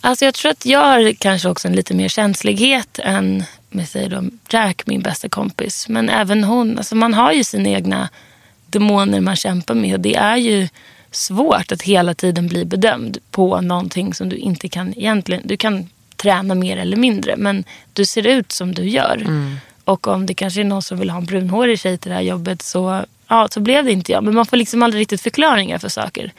[0.00, 4.08] Alltså jag tror att jag har kanske också en lite mer känslighet än med säger
[4.10, 5.88] då, Jack, min bästa kompis.
[5.88, 6.78] Men även hon.
[6.78, 8.08] Alltså man har ju sina egna
[8.66, 9.94] demoner man kämpar med.
[9.94, 10.68] Och det är ju
[11.10, 15.42] svårt att hela tiden bli bedömd på någonting som du inte kan egentligen...
[15.44, 19.26] Du kan träna mer eller mindre, men du ser ut som du gör.
[19.84, 22.22] Och om det kanske är någon som vill ha en brunhårig tjej till det här
[22.22, 24.24] jobbet så, ja, så blev det inte jag.
[24.24, 26.32] Men man får liksom aldrig riktigt förklaringar för saker.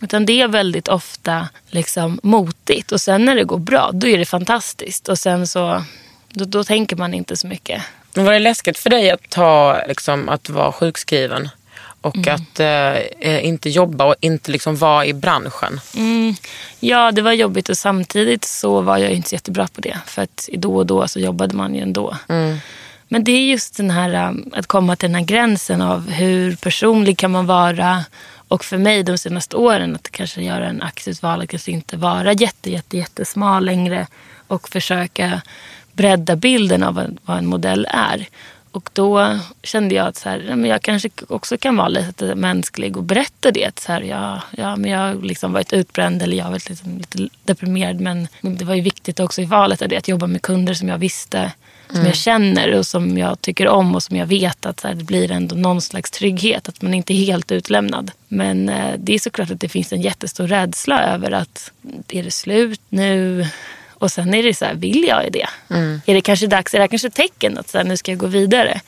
[0.00, 2.92] Utan det är väldigt ofta liksom motigt.
[2.92, 5.08] Och sen när det går bra, då är det fantastiskt.
[5.08, 5.84] Och sen så,
[6.28, 7.82] då, då tänker man inte så mycket.
[8.14, 11.48] Men var det läskigt för dig att, ta, liksom, att vara sjukskriven
[12.06, 12.34] och Mm.
[12.34, 12.60] att
[13.20, 15.80] eh, inte jobba och inte liksom vara i branschen?
[15.96, 16.34] Mm,
[16.80, 19.98] ja, det var jobbigt och samtidigt så var jag inte så jättebra på det.
[20.06, 22.16] För att då och då så jobbade man ju ändå.
[23.08, 26.56] Men det är just den här um, att komma till den här gränsen av hur
[26.56, 28.04] personlig kan man vara.
[28.48, 31.96] Och för mig de senaste åren att kanske göra en aktivt val att kanske inte
[31.96, 34.06] vara jätte, jätte, jättesmal längre.
[34.48, 35.42] Och försöka
[35.92, 38.26] bredda bilden av vad en modell är.
[38.76, 42.96] Och då kände jag att så här, men jag kanske också kan vara lite mänsklig
[42.96, 43.78] och berätta det.
[43.78, 46.98] Så här, ja, ja, men jag har liksom varit utbränd eller jag har varit liksom
[46.98, 48.00] lite deprimerad.
[48.00, 50.88] Men det var ju viktigt också i valet av det, att jobba med kunder som
[50.88, 51.52] jag visste,
[51.90, 54.94] som jag känner och som jag tycker om och som jag vet att så här,
[54.94, 56.68] det blir ändå någon slags trygghet.
[56.68, 58.10] Att man inte är helt utlämnad.
[58.28, 61.72] Men eh, det är såklart att det finns en jättestor rädsla över att
[62.08, 63.46] är det slut nu?
[63.98, 65.48] Och sen är det så här, vill jag det?
[66.06, 68.10] Är det kanske dags, är det här kanske ett tecken att så här, nu ska
[68.12, 68.80] jag gå vidare?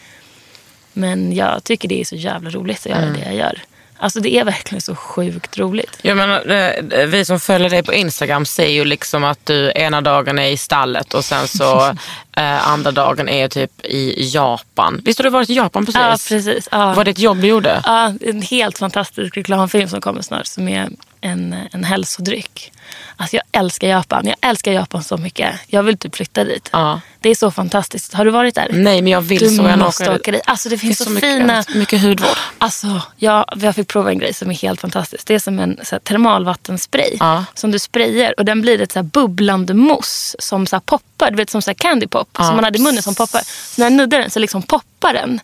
[0.92, 3.62] Men jag tycker det är så jävla roligt att göra det jag gör.
[4.00, 5.98] Alltså det är verkligen så sjukt roligt.
[6.02, 10.00] Jag menar, eh, vi som följer dig på Instagram ser ju liksom att du ena
[10.00, 11.88] dagen är i stallet och sen så
[12.36, 15.00] eh, andra dagen är typ i Japan.
[15.04, 16.00] Visst har du varit i Japan precis?
[16.00, 16.68] Ja, precis.
[16.70, 16.94] Ja.
[16.94, 17.82] Var det ett jobb du gjorde?
[17.84, 20.88] Ja, en helt fantastisk reklamfilm som kommer snart som är
[21.20, 22.72] en, en hälsodryck.
[23.16, 24.26] Alltså jag älskar Japan.
[24.26, 25.54] Jag älskar Japan så mycket.
[25.66, 26.68] Jag vill typ flytta dit.
[26.72, 27.00] Ja.
[27.20, 28.14] Det är så fantastiskt.
[28.14, 28.68] Har du varit där?
[28.72, 30.42] Nej, men jag vill Du så gärna åka åka dit.
[30.46, 31.56] Alltså det finns, Det så, så fina...
[31.58, 32.36] mycket- mycket hudvård.
[32.58, 35.26] Alltså, jag, jag fick prova en grej som är helt fantastisk.
[35.26, 37.44] Det är som en så här, termalvattenspray Ja.
[37.54, 41.30] som du sprayar och den blir ett så här, bubblande mousse som så här, poppar.
[41.30, 43.40] Du vet som så här, candy pop som man hade i munnen som poppar.
[43.40, 45.40] Så när jag nuddar den så liksom poppar den.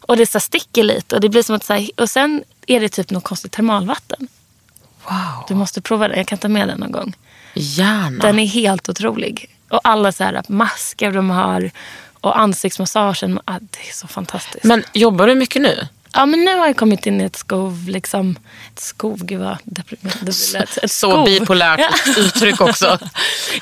[0.00, 2.80] Och det så här, sticker lite och det blir som att så och sen är
[2.80, 4.28] det typ något konstigt termalvatten.
[5.08, 5.44] Wow.
[5.48, 6.16] Du måste prova den.
[6.18, 7.16] Jag kan ta med den någon gång.
[7.54, 8.22] Gärna.
[8.22, 9.56] Den är helt otrolig.
[9.68, 11.70] Och alla så här masker de har
[12.20, 13.40] och ansiktsmassagen.
[13.44, 14.64] ah, Det är så fantastiskt.
[14.64, 15.88] Men jobbar du mycket nu?
[16.12, 17.88] Ja, men nu har jag kommit in i ett skov.
[17.88, 18.38] Liksom,
[18.74, 20.76] ett skov, gud vad deprimerande det lät.
[20.76, 21.80] Ett Så bipolärt
[22.18, 22.98] uttryck också.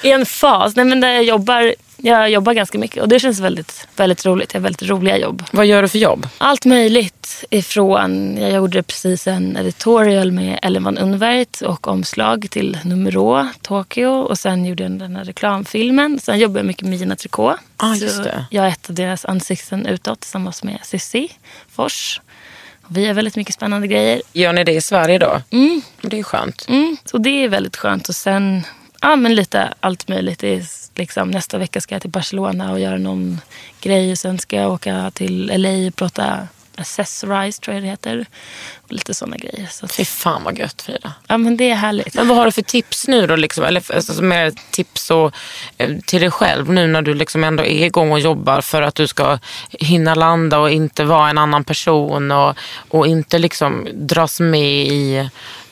[0.03, 0.77] I en fas.
[0.77, 4.55] Nej, men där jag, jobbar, jag jobbar ganska mycket och det känns väldigt, väldigt roligt.
[4.55, 5.45] Jag har väldigt roliga jobb.
[5.53, 6.29] Vad gör du för jobb?
[6.39, 12.79] Allt möjligt ifrån, jag gjorde precis en editorial med Ellen von Unvert och omslag till
[12.85, 14.11] Numero, Tokyo.
[14.11, 16.21] Och sen gjorde jag den här reklamfilmen.
[16.21, 17.57] Sen jobbar jag mycket med Gina Tricot.
[17.77, 18.47] Ah, just det.
[18.51, 21.29] Jag är ett av deras ansikten utåt tillsammans med Cissi
[21.71, 22.21] Fors.
[22.89, 24.23] Vi gör väldigt mycket spännande grejer.
[24.33, 25.43] Gör ni det i Sverige då?
[25.51, 25.83] Mm.
[26.03, 26.67] Det är skönt.
[26.69, 28.09] Mm, så det är väldigt skönt.
[28.09, 28.63] Och sen
[29.01, 30.39] ja, men lite allt möjligt.
[30.39, 30.49] Det
[30.99, 33.41] liksom, nästa vecka ska jag till Barcelona och göra någon
[33.81, 34.13] grej.
[34.13, 38.27] Och sen ska jag åka till LA och prata Accessorize tror jag det heter.
[38.83, 39.67] Och lite sådana grejer.
[39.71, 41.13] Så, att- Fy fan vad gött Frida.
[41.27, 42.15] ja, men det är härligt.
[42.15, 43.37] Men vad har du för tips nu då?
[43.37, 43.65] Liksom?
[43.65, 45.35] Eller alltså, mer tips och,
[45.79, 48.95] eh, till dig själv nu när du liksom ändå är igång och jobbar för att
[48.95, 49.39] du ska
[49.71, 52.57] hinna landa och inte vara en annan person och,
[52.89, 55.29] och inte liksom dras med i,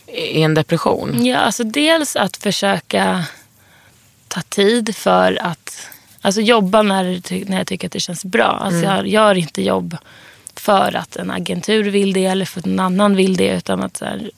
[0.07, 1.27] i en depression.
[1.27, 3.25] Ja, alltså dels att försöka
[4.37, 5.89] ta tid för att
[6.21, 7.05] alltså jobba när,
[7.51, 8.45] när jag tycker att det känns bra.
[8.63, 9.97] Alltså Jag gör inte jobb
[10.57, 13.57] för att en agentur vill det eller för att någon annan vill det.
[13.57, 14.31] Utan att här,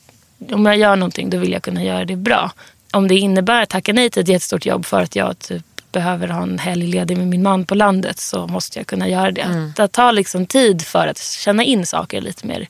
[0.52, 2.52] om jag gör någonting då vill jag kunna göra det bra.
[2.92, 6.28] Om det innebär att tacka nej till ett jättestort jobb för att jag typ behöver
[6.28, 9.72] ha en helg ledig med min man på landet så måste jag kunna göra det.
[9.76, 12.68] Det tar liksom tid för att känna in saker lite mer.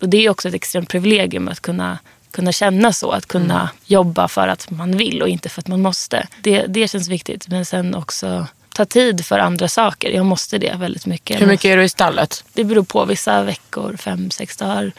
[0.00, 1.98] Och det är också ett extremt privilegium att kunna,
[2.38, 3.10] kunna känna så.
[3.10, 6.26] Att kunna jobba för att man vill och inte för att man måste.
[6.42, 7.48] Det, det känns viktigt.
[7.48, 10.10] Men sen också ta tid för andra saker.
[10.10, 11.40] Jag måste det väldigt mycket.
[11.40, 12.44] Hur mycket är du i stallet?
[12.52, 13.04] Det beror på.
[13.04, 14.92] Vissa veckor, fem, sex dagar.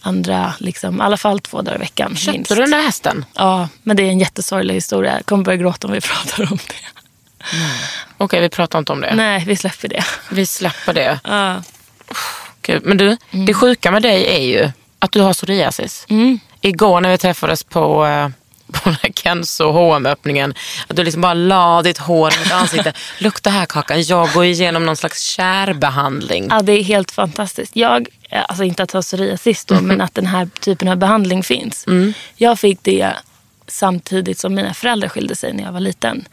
[0.00, 2.16] Andra, liksom, i alla fall två dagar i veckan.
[2.16, 2.50] Köpte minst.
[2.50, 3.24] du den där hästen?
[3.34, 5.12] Ja, men det är en jättesorglig historia.
[5.14, 7.02] Jag kommer börja gråta om vi pratar om det.
[8.16, 9.14] Okej, vi pratar inte om det.
[9.14, 10.04] Nej, vi släpper det.
[10.30, 11.20] Vi släpper det.
[12.68, 12.80] Ja.
[12.82, 16.06] Men du, det sjuka med dig är ju att du har psoriasis.
[16.66, 18.28] Igår när vi träffades på, eh,
[18.72, 20.54] på Kenzo hm öppningen
[20.86, 22.92] att du liksom bara la ditt hår i mitt ansikte.
[23.18, 26.46] Lukta här Kakan, jag går igenom någon slags kärbehandling.
[26.50, 27.76] Ja, det är helt fantastiskt.
[27.76, 31.86] Jag, alltså inte att ha psoriasis då, men att den här typen av behandling finns.
[32.36, 33.12] Jag fick det
[33.68, 36.28] samtidigt som mina föräldrar skilde sig när jag var liten.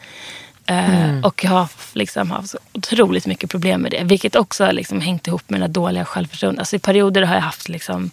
[0.66, 4.04] Eh, Och jag har liksom haft så otroligt mycket problem med det.
[4.04, 6.60] Vilket också har liksom hängt ihop med det dåliga självförtroendet.
[6.60, 8.10] Alltså I perioder har jag haft liksom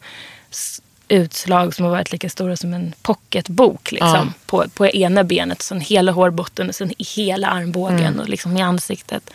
[1.11, 3.91] utslag som har varit lika stora som en pocketbok.
[3.91, 8.57] Liksom, på, på ena benet, sen hela hårbotten och sen i hela armbågen och liksom
[8.57, 9.29] i ansiktet.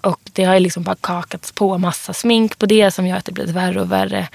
[0.00, 3.24] Och det har ju liksom bara kakats på massa smink på det som gör att
[3.24, 4.28] det blivit värre och värre.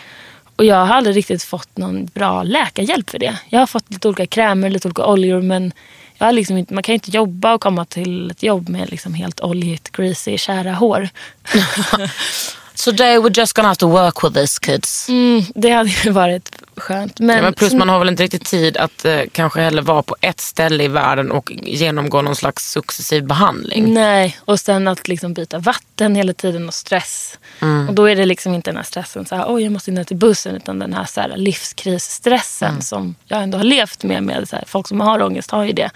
[0.56, 3.40] Och jag har aldrig riktigt fått någon bra läkarhjälp för det.
[3.50, 5.74] Jag har fått lite olika krämer, lite olika oljor men
[6.18, 8.90] jag har liksom inte, man kan ju inte jobba och komma till ett jobb med
[8.90, 11.10] liksom helt oljigt, greasy, kära hår.
[12.80, 15.10] So they were just gonna have to work with this kids.
[15.10, 17.20] Mm, det hade ju varit skönt.
[17.20, 20.04] Men, Ja, men plus man har väl inte riktigt tid att eh, kanske heller vara
[20.04, 23.94] på ett ställe i världen och genomgå någon slags successiv behandling.
[23.94, 27.40] Nej, och sen att liksom byta vatten hela tiden och stress.
[27.88, 30.06] Och då är det liksom inte den här stressen, så här, oj jag måste in
[30.06, 34.24] till bussen, utan den här, så här livskrisstressen som jag ändå har levt med.
[34.24, 35.90] med så här, folk som har ångest har ju det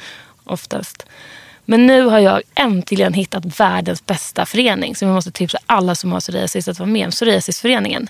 [0.43, 1.05] oftast.
[1.65, 6.11] Men nu har jag äntligen hittat världens bästa förening som jag måste tipsa alla som
[6.11, 7.11] har psoriasis att vara med om.
[7.11, 8.09] Psoriasisföreningen.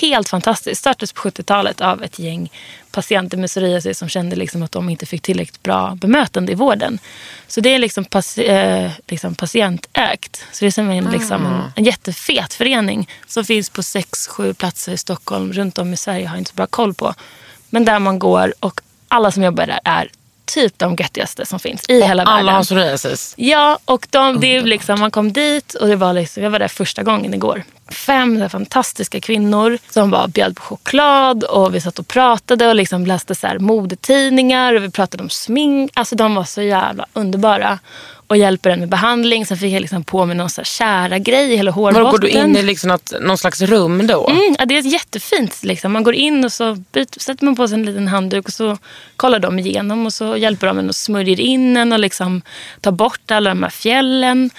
[0.00, 0.80] Helt fantastiskt.
[0.80, 2.50] Startades på 70-talet av ett gäng
[2.90, 6.98] patienter med psoriasis som kände liksom att de inte fick tillräckligt bra bemötande i vården.
[7.46, 8.50] Så det är liksom, paci-
[8.84, 10.44] eh, liksom patientägt.
[10.52, 14.54] Så det är som en, liksom en, en jättefet förening som finns på sex, sju
[14.54, 15.52] platser i Stockholm.
[15.52, 17.14] Runt om i Sverige har jag inte så bra koll på.
[17.70, 20.10] Men där man går och alla som jobbar där är
[20.54, 22.38] typ de göttigaste som finns i hela världen.
[22.38, 23.34] Alla har psoriasis.
[23.36, 26.58] Ja, och de, det är liksom, man kom dit och det var liksom, jag var
[26.58, 27.62] där första gången igår.
[27.90, 33.06] Fem fantastiska kvinnor som bara bjöd på choklad och vi satt och pratade och liksom
[33.06, 35.90] läste så modetidningar och vi pratade om smink.
[35.94, 37.78] Alltså de var så jävla underbara
[38.32, 39.46] och hjälper en med behandling.
[39.46, 42.10] Sen fick jag liksom på mig någon så här kära grej i hela hårbotten.
[42.10, 44.28] Går du in i liksom något, någon slags rum då?
[44.28, 45.62] Mm, ja, det är jättefint.
[45.62, 45.92] Liksom.
[45.92, 48.78] Man går in och så byter, sätter man på sig en liten handduk och så
[49.16, 52.42] kollar de igenom och så hjälper de en och smörjer in en och liksom
[52.80, 54.50] tar bort alla de här fjällen.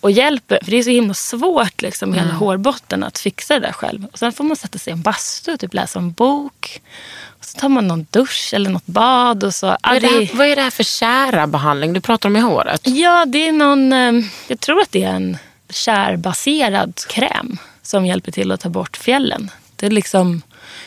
[0.00, 3.72] Och hjälper, för det är så himla svårt liksom, hela hårbotten att fixa det där
[3.72, 4.06] själv.
[4.12, 6.80] Och sen får man sätta sig i en bastu och typ läsa en bok.
[7.50, 9.44] Så tar man någon dusch eller något bad.
[9.44, 12.28] Och så, Vad, är det här, vad är det här för kära behandling du pratar
[12.28, 12.80] om i håret?
[12.84, 15.38] Ja, det är någon, eh, jag tror att det är en
[15.70, 19.50] kärbaserad kräm som hjälper till att ta bort fjällen.
[19.76, 20.42] Det är liksom,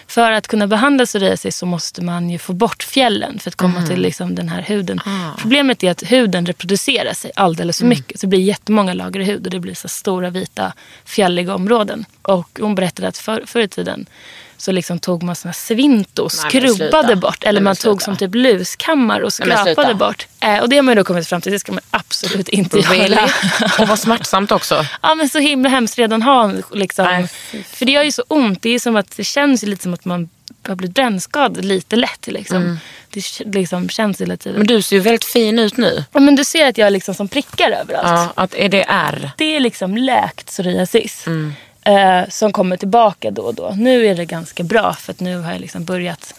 [0.07, 3.85] för att kunna behandla psoriasis så måste man ju få bort fjällen för att komma
[3.87, 4.99] till liksom den här huden.
[5.37, 8.19] Problemet är att huden reproducerar sig alldeles för mycket.
[8.19, 10.73] Så det blir jättemånga lager i hud och det blir så stora vita
[11.05, 12.05] fjälliga områden.
[12.21, 14.05] Och hon berättade att för, förr i tiden
[14.63, 17.43] så liksom tog man såna svinto och Nej, skrubbade bort.
[17.43, 20.27] Eller Nej, man tog som typ luskammar och Nej, skrapade bort.
[20.39, 22.79] Eh, och det har man ju då kommit fram till, det ska man absolut inte
[22.79, 23.29] göra.
[23.79, 24.85] Och vad smärtsamt också.
[25.01, 27.05] ja men så himla hemskt redan ha liksom.
[27.05, 27.27] Nej,
[27.67, 28.61] För det gör ju så ont.
[28.61, 30.29] Det är som att det känns ju lite som att man
[30.67, 32.27] har blivit brännskadad lite lätt.
[32.27, 32.79] Liksom.
[33.09, 34.57] Det k- liksom känns hela tiden.
[34.57, 36.03] Men du ser ju väldigt fin ut nu.
[36.11, 38.31] Ja, men du ser att jag är liksom som prickar överallt.
[38.35, 39.31] Ja, att är det R?
[39.37, 41.27] Det är liksom läkt psoriasis.
[41.27, 41.53] Mm.
[41.85, 43.73] Eh, som kommer tillbaka då och då.
[43.77, 46.33] Nu är det ganska bra för att nu har jag liksom börjat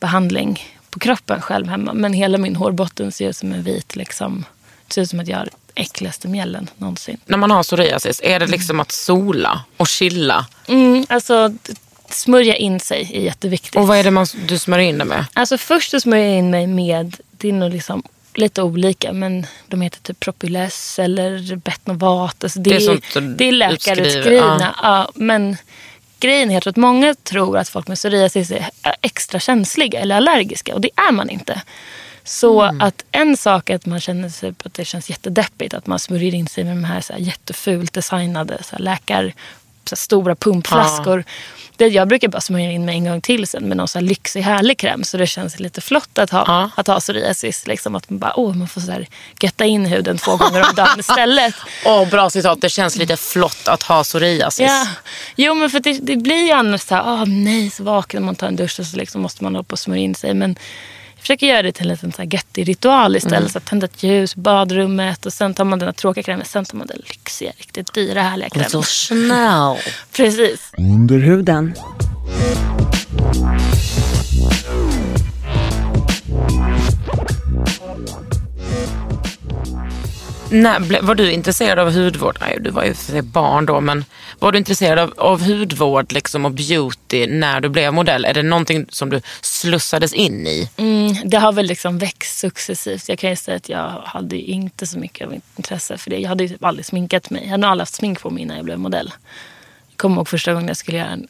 [0.00, 1.92] behandling på kroppen själv hemma.
[1.92, 4.44] Men hela min hårbotten ser ut som en vit liksom.
[4.86, 7.18] Det ser ut som att jag har äckligaste mjällen någonsin.
[7.26, 10.46] När man har psoriasis, är det liksom att sola och chilla?
[10.68, 11.54] Mm, alltså
[12.10, 13.76] smörja in sig är jätteviktigt.
[13.76, 15.24] Och vad är det man, du smörjer in det med?
[15.32, 18.02] Alltså först så smörjer jag in mig med, det är nog liksom
[18.38, 22.44] lite olika men de heter typ Propyles eller Betnovat.
[22.44, 24.74] Alltså det, Det är sånt det är läkarutskrivna.
[24.82, 25.10] Ja.
[25.14, 25.56] men
[26.20, 28.70] grejen är att många tror att folk med psoriasis är
[29.02, 31.62] extra känsliga eller allergiska och det är man inte.
[32.24, 35.98] Så att en sak är att man känner sig att det känns jättedeppigt att man
[35.98, 39.32] smörjer in sig med de här, så här jättefult designade så här läkar,
[39.84, 41.24] så här stora pumpflaskor.
[41.78, 44.06] Det, jag brukar bara smörja in mig en gång till sen med någon så här
[44.06, 46.70] lyxig härlig kräm så det känns lite flott att ha, Ja.
[46.76, 47.66] att ha psoriasis.
[47.66, 49.06] Liksom att man bara, åh, man får så här
[49.42, 51.54] götta in huden två gånger om dagen istället.
[51.84, 52.60] Åh, bra citat.
[52.60, 54.66] Det känns lite flott att ha psoriasis.
[54.66, 54.86] Ja.
[55.36, 58.34] Jo, men för det, det blir ju annars så här, åh nej, så vaknar man
[58.34, 60.34] tar en dusch och så liksom måste man hålla på och smörja in sig.
[60.34, 60.56] Men
[61.18, 63.38] Jag försöker göra det till en liten så här göttig ritual istället.
[63.38, 63.48] Mm.
[63.50, 66.46] Så att tända ett ljus, badrummet och sen tar man den här tråkiga krämen.
[66.46, 68.64] Sen tar man den lyxiga, riktigt dyra, härliga krämen.
[68.64, 69.76] Little Chanel.
[70.12, 70.72] Precis.
[70.78, 71.74] Under huden.
[80.50, 82.38] När, ble- var du intresserad av hudvård?
[82.40, 84.04] Nej, du var ju för sig barn då, men
[84.38, 88.24] var du intresserad av, av hudvård liksom, och beauty när du blev modell?
[88.24, 90.70] Är det någonting som du slussades in i?
[90.76, 93.08] Mm, det har väl liksom växt successivt.
[93.08, 96.18] Jag kan ju säga att jag hade inte så mycket av intresse för det.
[96.18, 97.42] Jag hade ju typ aldrig sminkat mig.
[97.42, 99.12] Jag hade nog aldrig haft smink på mig innan jag blev modell.
[99.88, 101.28] Jag kommer ihåg första gången jag skulle göra en,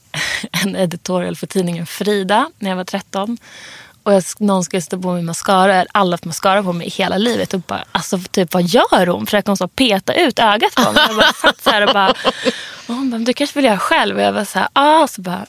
[0.65, 3.39] en editorial för tidningen Frida när jag var 13.
[4.09, 5.69] Och jag, någon skulle sätta på mig mascara.
[5.69, 7.55] Jag hade aldrig haft mascara på mig i hela livet.
[7.55, 9.27] Och bara, alltså, typ, vad gör hon?
[9.27, 11.03] Försöker hon så peta ut ögat på mig?
[11.09, 12.11] Jag bara satt så här och bara,
[12.87, 14.17] och hon bara, du kanske vill göra själv?
[14.17, 15.07] Och jag var så här, ah.
[15.07, 15.47] Så bara,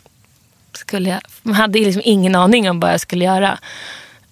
[0.73, 3.59] skulle jag, man hade liksom ingen aning om vad jag skulle göra.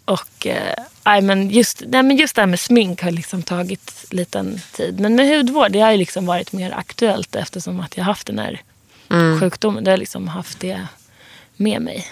[0.06, 4.62] Och eh, men just, nej, men just det här med smink har liksom tagit liten
[4.72, 5.00] tid.
[5.00, 8.28] Men med hudvård det har ju liksom varit mer aktuellt eftersom att jag har haft
[8.28, 8.62] den här
[9.40, 9.84] sjukdomen.
[9.84, 10.88] Det har liksom haft det
[11.58, 12.08] med mig.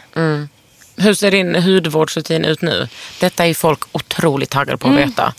[0.98, 2.88] Hur ser din hudvårdsrutin ut nu?
[3.20, 5.34] Detta är folk otroligt taggade på att veta.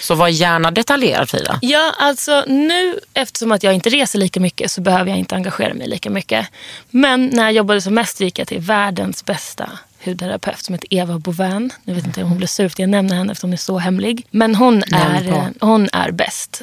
[0.00, 1.58] Så var gärna detaljerad Frida.
[1.62, 5.74] Ja, alltså nu eftersom att jag inte reser lika mycket så behöver jag inte engagera
[5.74, 6.46] mig lika mycket.
[6.90, 9.70] Men när jag jobbade som mest gick jag till världens bästa
[10.04, 11.70] hudterapeut som heter Eva Bovan.
[11.84, 13.58] Nu vet inte om hon blir sur för att jag nämner henne eftersom hon är
[13.58, 14.26] så hemlig.
[14.30, 16.62] Men hon är, hon är bäst.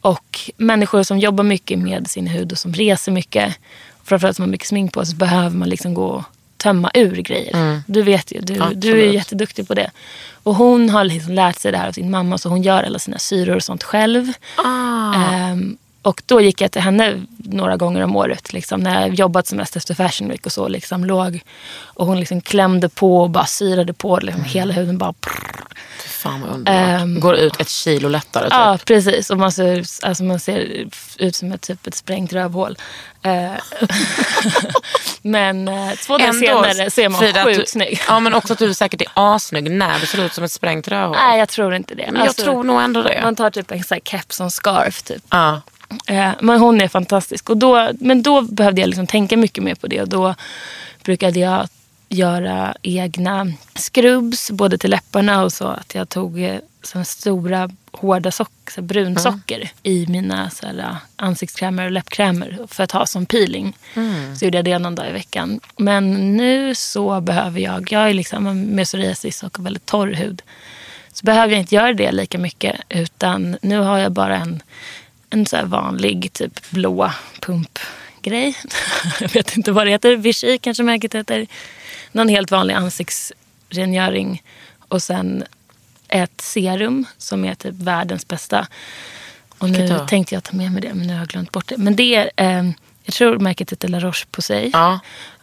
[0.00, 3.54] Och människor som jobbar mycket med sin hud och som reser mycket,
[4.04, 6.24] framförallt som har mycket smink på sig, så behöver man liksom gå
[6.60, 7.52] tömma ur grejer.
[7.86, 9.90] Du vet ju, du, du är jätteduktig på det.
[10.42, 12.98] Och hon har liksom lärt sig det här av sin mamma så hon gör alla
[12.98, 14.32] sina syror och sånt själv.
[15.14, 18.52] Ehm, och då gick jag till henne några gånger om året.
[18.52, 20.68] Liksom, när jag jobbat som mest efter Fashion Week och så.
[20.68, 21.40] Liksom, låg,
[21.84, 24.18] och hon liksom klämde på och bara syrade på.
[24.22, 25.14] Liksom, Hela huden bara...
[26.06, 27.22] Fan vad underbart.
[27.22, 28.52] Går ut ett kilo lättare typ.
[28.52, 29.30] Ja, precis.
[29.30, 30.86] Och man ser, alltså man ser
[31.18, 32.78] ut som ett, typ ett sprängt rövhål.
[33.22, 33.52] Eh,
[35.22, 38.00] Men eh, två dagar senare så är man Frida, sjukt snygg.
[38.08, 40.88] Ja men också att du säkert är assnygg när du ser ut som ett sprängt
[40.88, 41.16] rövhål.
[41.16, 42.08] Nej, jag tror inte det.
[42.12, 43.20] Men jag tror nog ändå det.
[43.22, 45.02] Man tar typ en sån här keps och scarf.
[45.02, 45.22] Typ.
[45.30, 45.60] Ja.
[46.06, 47.50] Eh, men hon är fantastisk.
[47.50, 50.02] Och då, men då behövde jag liksom tänka mycket mer på det.
[50.02, 50.34] Och då
[51.04, 51.68] brukade jag
[52.08, 55.66] göra egna scrubs, både till läpparna och så.
[55.66, 60.96] Att jag tog eh, såna stora hårda sock, så brunsocker i mina så här, eh,
[61.16, 63.76] ansiktskrämer och läppkrämer för att ha som peeling.
[64.38, 65.60] Så gjorde jag det någon dag i veckan.
[65.76, 70.42] Men nu så behöver jag, jag är liksom med psoriasis och väldigt torr hud.
[71.12, 72.80] Så behöver jag inte göra det lika mycket.
[72.88, 74.62] Utan nu har jag bara en,
[75.30, 78.54] en så här vanlig typ blå pumpgrej.
[79.20, 80.16] jag vet inte vad det heter.
[80.16, 81.46] Vichy kanske märket heter.
[82.12, 84.42] Någon helt vanlig ansiktsrengöring.
[84.88, 85.44] Och sen
[86.08, 88.66] ett serum som är typ världens bästa.
[89.58, 91.66] Och nu Vilket tänkte jag ta med mig det men nu har jag glömt bort
[91.68, 91.76] det.
[91.76, 92.70] Men det är, eh,
[93.04, 94.70] jag tror märket heter La Roche-Posay.
[94.72, 94.98] Ja.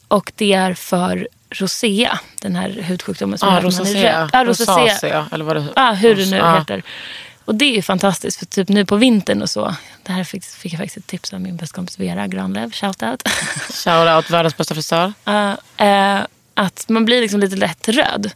[0.07, 4.29] Och det är för rosea, den här hudsjukdomen som Ja, gör att man är röd.
[4.33, 4.85] Ja, rosacea.
[4.85, 6.59] Rosacea, eller vad det Ja, hur det nu Ja.
[6.59, 6.83] heter.
[7.47, 9.75] Och det är ju fantastiskt för typ nu på vintern och så.
[10.03, 12.73] Det här fick, fick jag faktiskt ett tips av min bästa kompis Vera Granlöf.
[12.75, 13.27] Shout out.
[13.83, 15.13] Shout out världens bästa frisör.
[15.23, 16.19] Ja, eh,
[16.53, 18.31] att man blir liksom lite lätt röd.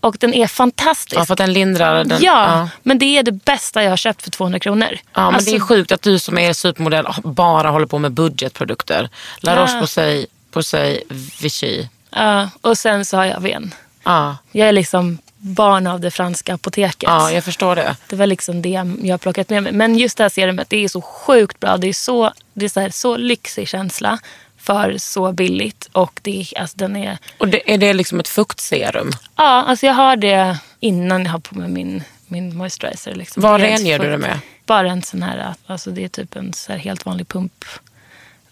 [0.00, 1.12] Och den är fantastisk.
[1.12, 1.20] Mm.
[1.20, 2.18] Ja, för att den lindrar den.
[2.22, 2.68] ja, ja.
[2.82, 4.88] men det är det bästa jag har köpt för 200 kronor.
[4.90, 8.12] Ja, men Alltså, det är sjukt att du som är supermodell bara håller på med
[8.12, 9.08] budgetprodukter.
[9.40, 9.58] La Ja.
[9.66, 11.00] Roche-Posay, Posay,
[11.40, 11.86] Vichy.
[12.10, 13.74] ja, och sen så har jag ven.
[14.04, 14.36] Ja.
[14.52, 17.02] Jag är liksom barn av det franska apoteket.
[17.02, 17.96] ja, jag förstår det.
[18.08, 18.68] Det var liksom det
[19.02, 19.72] jag har plockat med mig.
[19.72, 21.76] Men just det här serumet, det är så sjukt bra.
[21.76, 24.18] Det är så, det är så, här, så lyxig känsla
[24.58, 25.88] för så billigt.
[25.92, 27.18] Och det är, alltså, den är...
[27.38, 29.10] Och det, är det liksom ett fuktserum?
[29.36, 33.14] Ja, alltså jag har det innan jag har på mig min, min moisturizer.
[33.14, 33.42] Liksom.
[33.42, 34.38] Vad rengör du det med?
[34.66, 37.64] Bara en sån här, alltså det är typ en så helt vanlig pump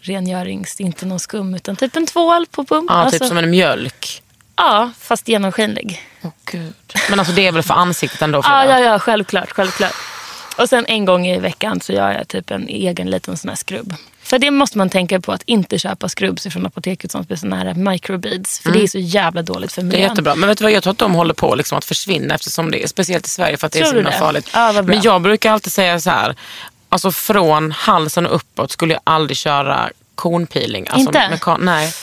[0.01, 2.89] rengörings, inte någon skum utan typ en tvål på pump.
[2.89, 4.23] Ja, alltså, typ som en mjölk.
[4.55, 6.01] Ja fast genomskinlig.
[6.21, 6.73] Åh gud.
[7.09, 8.41] Men alltså det är väl för ansiktet ändå?
[8.43, 9.93] Ja, ja, ja, självklart, självklart.
[10.57, 13.55] Och sen en gång i veckan så gör jag typ en egen liten sån här
[13.55, 13.95] skrubb.
[14.23, 17.55] För det måste man tänka på att inte köpa skrubbs från apoteket som är såna
[17.55, 18.59] här microbeads.
[18.59, 19.89] För det är så jävla dåligt för Mm.
[19.89, 20.09] Det är miljön.
[20.11, 20.35] jättebra.
[20.35, 22.83] Men vet du vad, jag tror att de håller på liksom att försvinna eftersom det
[22.83, 24.49] är speciellt i Sverige för att det är Tror så himla farligt.
[24.53, 24.81] Ja.
[24.81, 26.35] Men jag brukar alltid säga så här,
[26.89, 30.87] alltså från halsen och uppåt skulle jag aldrig köra kornpeeling.
[30.87, 31.39] Alltså Inte?
[31.47, 31.93] Med nej.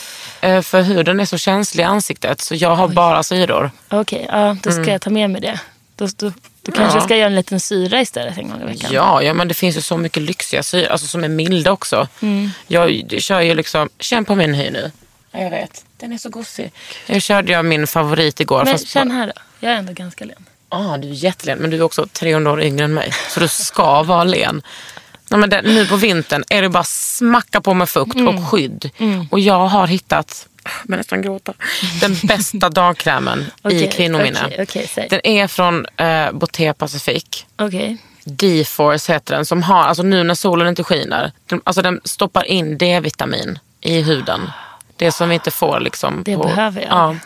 [0.40, 3.70] Eh, För huden är så känslig i ansiktet så jag har bara syror.
[3.88, 5.60] Okej, ja, då ska jag ta med mig det.
[5.96, 6.32] Då, då,
[6.62, 6.88] då kanske Mm.
[6.88, 6.94] Ja.
[6.96, 8.90] jag ska göra en liten syra istället en gång i veckan.
[8.92, 12.08] Ja, ja, men det finns ju så mycket lyxiga syror alltså som är milda också.
[12.22, 12.50] Mm.
[12.66, 14.90] Jag kör ju liksom, känn på min hy nu.
[15.32, 16.72] Ja, jag vet, den är så gosig.
[17.06, 18.64] Jag körde ju min favorit igår.
[18.64, 19.32] Men känn här då.
[19.60, 20.44] Jag är ändå ganska len.
[20.68, 23.12] Ah, du är jättelen, men du är också 300 år yngre än mig.
[23.30, 24.62] Så du ska vara len.
[25.30, 28.28] Nej, men det, nu på vintern är det bara smacka på med fukt Mm.
[28.38, 28.90] och skydd.
[29.30, 30.46] Och jag har hittat,
[30.84, 31.52] börjar nästan gråta,
[32.00, 34.56] den bästa dagkrämen i Okej, kvinnominne.
[34.58, 35.06] okej, säg.
[35.10, 37.24] Den är från eh, Boté Pacific.
[37.56, 37.96] Okej.
[38.24, 39.46] D-force heter den.
[39.46, 44.00] Som har, alltså nu när solen inte skiner, den, alltså den stoppar in D-vitamin i
[44.00, 44.50] huden.
[44.96, 46.22] Det som vi inte får liksom.
[46.24, 46.90] Det på, behöver jag.
[46.90, 47.16] Ja.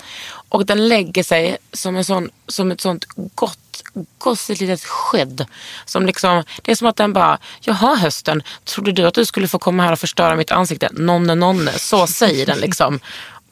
[0.49, 3.59] Och den lägger sig som, en sån, som ett sånt gott,
[4.19, 5.47] gossigt litet skydd.
[5.85, 9.49] Som liksom, det är som att den bara, jaha hösten, trodde du att du skulle
[9.49, 10.89] få komma här och förstöra mitt ansikte?
[10.93, 11.73] Nonne, nonne.
[11.73, 13.01] Så säger den liksom.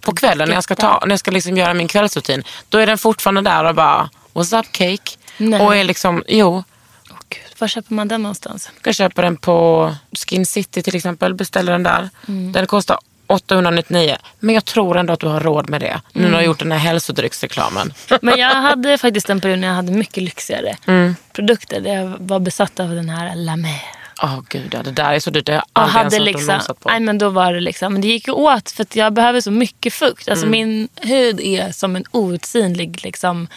[0.01, 2.87] På kvällen när jag ska, ta, när jag ska liksom göra min kvällsrutin, då är
[2.87, 5.17] den fortfarande där och bara, what's up cake?
[5.37, 5.61] Nej.
[5.61, 6.65] Och är liksom, jo,
[7.11, 7.43] Åh, Gud.
[7.59, 8.71] Var köper man den någonstans?
[8.75, 11.35] jag kan köpa den på Skin City till exempel.
[11.35, 12.11] Beställer den där.
[12.29, 12.53] Mm.
[12.53, 12.99] Den kostar
[13.31, 14.17] 899.
[14.41, 16.01] Men jag tror ändå att du har råd med det.
[16.13, 17.93] Nu när du har gjort den här hälsodrycksreklamen.
[18.23, 21.17] Men jag hade faktiskt en period när jag hade mycket lyxigare Mm.
[21.33, 21.81] produkter.
[21.81, 23.81] Där jag var besatt av den här La Mer.
[24.23, 25.47] Åh gud, ja, det där är så dyrt.
[25.47, 26.89] Det har jag aldrig ens liksom, på.
[26.89, 29.41] nej men då var det liksom, men det gick ju åt för att jag behöver
[29.41, 30.29] så mycket fukt.
[30.29, 30.51] Alltså Mm.
[30.51, 33.49] min hud är som en outsinlig liksom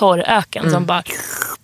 [0.00, 1.02] torr öken som bara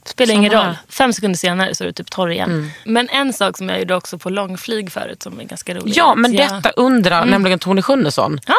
[0.05, 0.67] spelar ingen Mm.
[0.67, 0.77] Roll.
[0.89, 2.51] Fem sekunder senare så är du typ torr igen.
[2.51, 2.71] Mm.
[2.85, 5.93] Men en sak som jag gjorde också på långflyg förut som är ganska rolig.
[5.97, 8.41] Ja, men jag- detta undrar nämligen Tone Schunnesson.
[8.47, 8.55] Ja,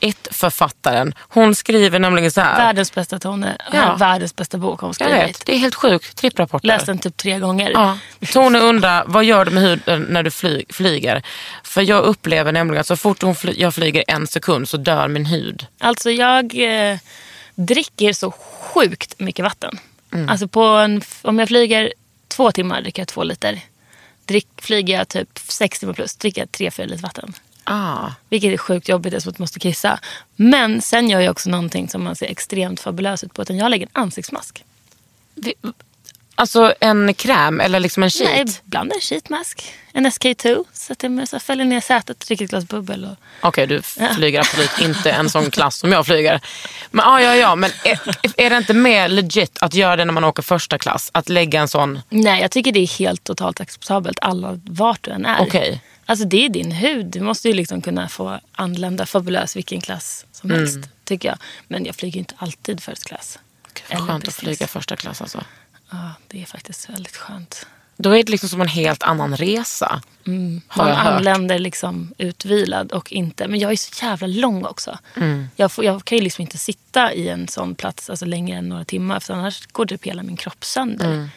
[0.00, 1.14] Ett författaren.
[1.18, 2.56] Hon skriver nämligen så här.
[2.58, 3.56] världens bästa Tone.
[3.72, 3.96] Ja.
[3.96, 5.28] Världens bästa bok har hon jag skrivit.
[5.28, 6.16] vet, det är helt sjukt.
[6.16, 6.66] Tripprapporter.
[6.66, 7.70] Läst den typ tre gånger.
[7.70, 7.98] Ja.
[8.32, 11.22] Tone undrar, vad gör du med huden när du fly, flyger?
[11.64, 15.08] För jag upplever nämligen att så fort hon fly, jag flyger en sekund så dör
[15.08, 15.66] min hud.
[15.80, 16.44] Alltså jag
[16.90, 16.98] eh,
[17.54, 18.30] dricker så
[18.76, 19.78] sjukt mycket vatten.
[20.12, 20.28] Mm.
[20.28, 21.92] Alltså på en, om jag flyger
[22.28, 23.60] två timmar dricker jag två liter.
[24.24, 27.32] Drick, flyger jag typ sex timmar plus dricker jag tre, fyra liter vatten.
[27.64, 28.10] Ah.
[28.28, 30.00] Vilket är sjukt jobbigt, det är som att man måste kissa.
[30.36, 33.42] Men sen gör jag också någonting som man ser extremt fabulös ut på.
[33.42, 34.64] Utan jag lägger en ansiktsmask.
[36.38, 38.28] Alltså en kräm eller liksom en sheet?
[38.30, 39.72] Nej, ibland en sheetmask.
[39.92, 40.64] En SK2.
[40.72, 43.04] Sätter jag mig så fäller ner sätet, dricker ett glas bubbel.
[43.04, 43.16] Och...
[43.48, 43.82] Okej, du
[44.16, 46.40] flyger absolut inte en sån klass som jag flyger.
[46.90, 47.56] Men ja, ja, ja.
[47.56, 48.00] Men är,
[48.36, 51.10] är det inte mer legit att göra det när man åker första klass?
[51.14, 52.00] Att lägga en sån...
[52.08, 55.40] Nej, jag tycker det är helt totalt acceptabelt alla vart du än är.
[55.42, 55.80] Okej.
[56.06, 57.06] Alltså det är din hud.
[57.06, 60.62] Du måste ju liksom kunna få anlända fabulös vilken klass som Mm.
[60.62, 60.78] helst.
[61.04, 61.38] Tycker jag.
[61.68, 63.38] Men jag flyger inte alltid first class.
[63.90, 65.44] Vad Eller skönt att flyga första klass alltså.
[65.90, 67.66] Ja, det är faktiskt väldigt skönt.
[67.96, 70.02] Då är det liksom som en helt annan resa.
[70.26, 70.60] Mm.
[70.76, 73.48] Man anländer liksom utvilad och inte.
[73.48, 74.98] Men jag är så jävla lång också.
[75.16, 75.48] Mm.
[75.56, 78.68] Jag, får, jag kan ju liksom inte sitta i en sån plats alltså längre än
[78.68, 79.20] några timmar.
[79.20, 81.04] För annars går typ hela min kropp sönder.
[81.06, 81.28] Mm.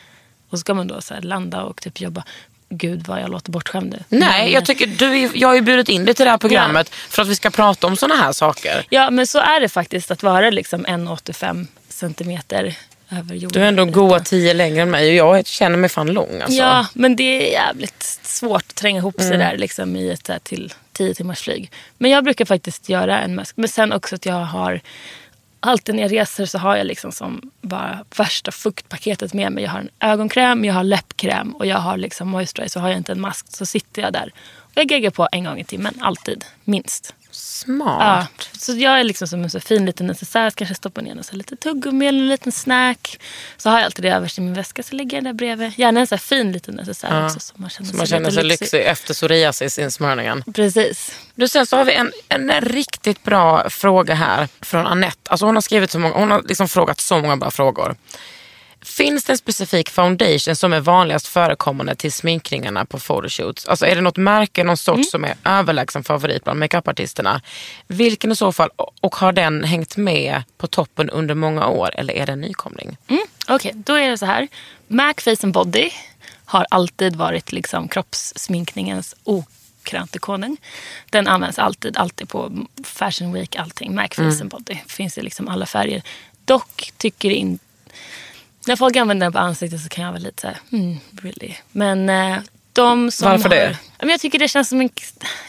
[0.49, 2.23] Och så ska man då så landa och typ jobba.
[2.69, 4.03] Gud vad jag låter bortskämd nu.
[4.17, 6.89] Nej, Men- jag, tycker, du, jag har ju bjudit in dig till det här programmet
[6.89, 8.85] för att vi ska prata om såna här saker.
[8.89, 12.75] Ja, men så är det faktiskt att vara liksom 1,85 centimeter
[13.11, 13.61] över jorden.
[13.61, 16.57] Du är ändå goa tio längre än mig och jag känner mig fan lång alltså.
[16.57, 19.39] Ja, men det är jävligt svårt att tränga ihop sig Mm.
[19.39, 21.71] där liksom, i ett här, till 10 timmars flyg.
[21.97, 23.57] Men jag brukar faktiskt göra en mask.
[23.57, 24.81] Men sen också att jag har
[25.61, 29.63] Alltid när jag reser så har jag liksom som bara värsta fuktpaketet med mig.
[29.63, 32.69] Jag har en ögonkräm, jag har läppkräm och jag har liksom moisturizer.
[32.69, 34.31] Så har jag inte en mask så sitter jag där.
[34.59, 36.45] Och jag geggar på en gång i timmen, alltid.
[36.63, 37.13] Minst.
[37.39, 37.99] Smart.
[37.99, 38.27] Ja,
[38.59, 40.49] så jag är liksom som en så fin liten necessär.
[40.51, 43.19] Kanske stoppa ner så lite tuggummi eller en liten snack.
[43.57, 44.83] Så har jag alltid det överst i min väska.
[44.83, 45.71] Så lägger jag den där bredvid.
[45.79, 47.25] Gärna en så fin liten necessär Ja.
[47.25, 47.39] också.
[47.39, 50.43] Så man känner Så man sig, känner sig lyxig efter psoriasisinsmörningen.
[50.53, 51.11] Precis.
[51.35, 55.29] Du, sen så har vi en, en riktigt bra fråga här från Annette.
[55.31, 57.95] Alltså hon har skrivit så många, hon har liksom frågat så många bra frågor.
[58.81, 63.65] Finns det en specifik foundation som är vanligast förekommande till sminkningarna på photoshoots?
[63.65, 67.41] Alltså är det något märke, någon sort som är överlägsen favorit bland makeupartisterna?
[67.87, 68.69] Vilken i så fall,
[69.01, 72.97] och har den hängt med på toppen under många år eller är det en nykomling?
[73.07, 73.23] Mm.
[73.47, 74.47] Okej, då är det så här.
[74.87, 75.89] MAC Face and Body
[76.45, 80.57] har alltid varit liksom kroppssminkningens okrönte konung.
[81.09, 83.95] Den används alltid, alltid på Fashion Week, allting.
[83.95, 84.41] MAC Face Mm.
[84.41, 84.75] and Body.
[84.87, 86.01] Finns i liksom alla färger.
[86.45, 87.65] Dock tycker inte...
[88.67, 91.53] När folk använder den på ansiktet så kan jag vara lite så här, hmm, really.
[91.71, 92.37] Men eh,
[92.73, 93.77] de som Varför har, det?
[93.99, 94.89] Men jag tycker det känns som en...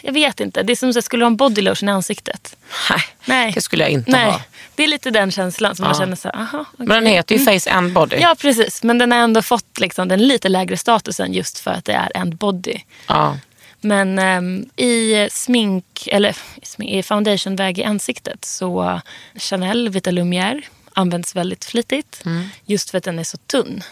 [0.02, 0.62] Jag vet inte.
[0.62, 2.56] Det är som att skulle du ha en body lotion i ansiktet.
[2.90, 3.52] Nej, Nej.
[3.54, 4.24] det skulle jag inte Nej.
[4.30, 4.42] ha.
[4.74, 6.00] Det är lite den känslan som man Ja.
[6.00, 8.16] känner så här, aha, Men den heter ju Face and Body.
[8.16, 8.82] Ja, precis.
[8.82, 12.12] Men den har ändå fått liksom, den lite lägre statusen just för att det är
[12.14, 12.80] en body.
[13.06, 13.38] Ja.
[13.80, 16.36] Men ehm, i smink, eller
[16.78, 19.00] i i foundationväg i ansiktet så
[19.36, 20.62] Chanel Vita Lumière
[21.00, 22.22] används väldigt flitigt.
[22.66, 23.82] Just för att den är så tunn.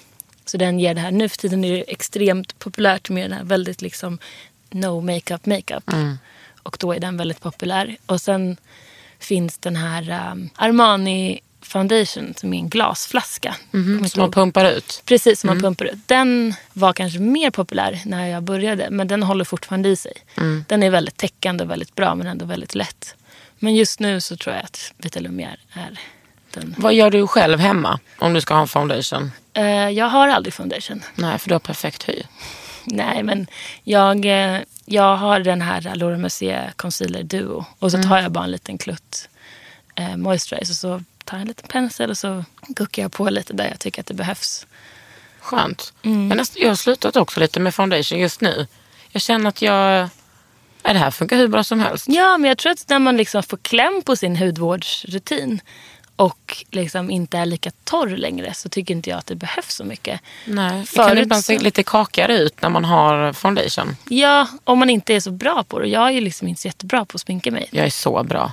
[0.45, 3.45] Så den ger det här, nu för tiden är det extremt populärt med den här
[3.45, 4.19] väldigt liksom
[4.71, 5.91] no makeup makeup.
[6.63, 7.97] Och då är den väldigt populär.
[8.07, 8.57] Och sen
[9.19, 13.57] finns den här um, Armani foundation som är en glasflaska.
[13.71, 15.03] Mhm, Som man pumpar ut.
[15.05, 15.99] Precis, som man pumpar ut.
[16.09, 20.13] Den var kanske mer populär när jag började, men den håller fortfarande i sig.
[20.69, 23.15] Den är väldigt täckande och väldigt bra, men ändå väldigt lätt.
[23.59, 25.99] Men just nu så tror jag att Vita Lumière är
[26.59, 26.75] den.
[26.79, 29.33] Vad gör du själv hemma om du ska ha en foundation?
[29.53, 31.03] Eh, jag har aldrig foundation.
[31.15, 32.23] Nej, för du har perfekt hy.
[32.85, 33.47] Nej, men
[33.85, 37.65] jag, eh, jag har den här Laura Mercier Concealer Duo.
[37.79, 39.29] Och så tar jag bara en liten klutt
[39.95, 40.73] eh, moisturizer.
[40.73, 43.79] Och så tar jag en liten pensel och så guckar jag på lite där jag
[43.79, 44.67] tycker att det behövs.
[45.41, 45.93] Skönt.
[46.03, 46.29] Mm.
[46.29, 48.67] Jag, näst, jag har slutat också lite med foundation just nu.
[49.11, 50.09] Jag känner att jag...
[50.83, 52.05] Ja, det här funkar hur bra som helst.
[52.09, 55.61] Ja, men jag tror att när man liksom får kläm på sin hudvårdsrutin
[56.19, 59.85] och liksom inte är lika torr längre så tycker inte jag att det behövs så
[59.85, 60.21] mycket.
[60.45, 63.97] Nej, det kan Förut ibland se lite kakigare ut när man har foundation.
[64.09, 65.89] Ja, om man inte är så bra på det.
[65.89, 67.69] Jag är liksom inte så jättebra på att sminka mig.
[67.71, 68.53] Jag är så bra.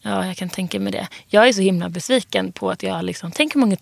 [0.00, 1.08] Ja, jag kan tänka mig det.
[1.26, 3.76] Jag är så himla besviken på att jag liksom, tänk hur många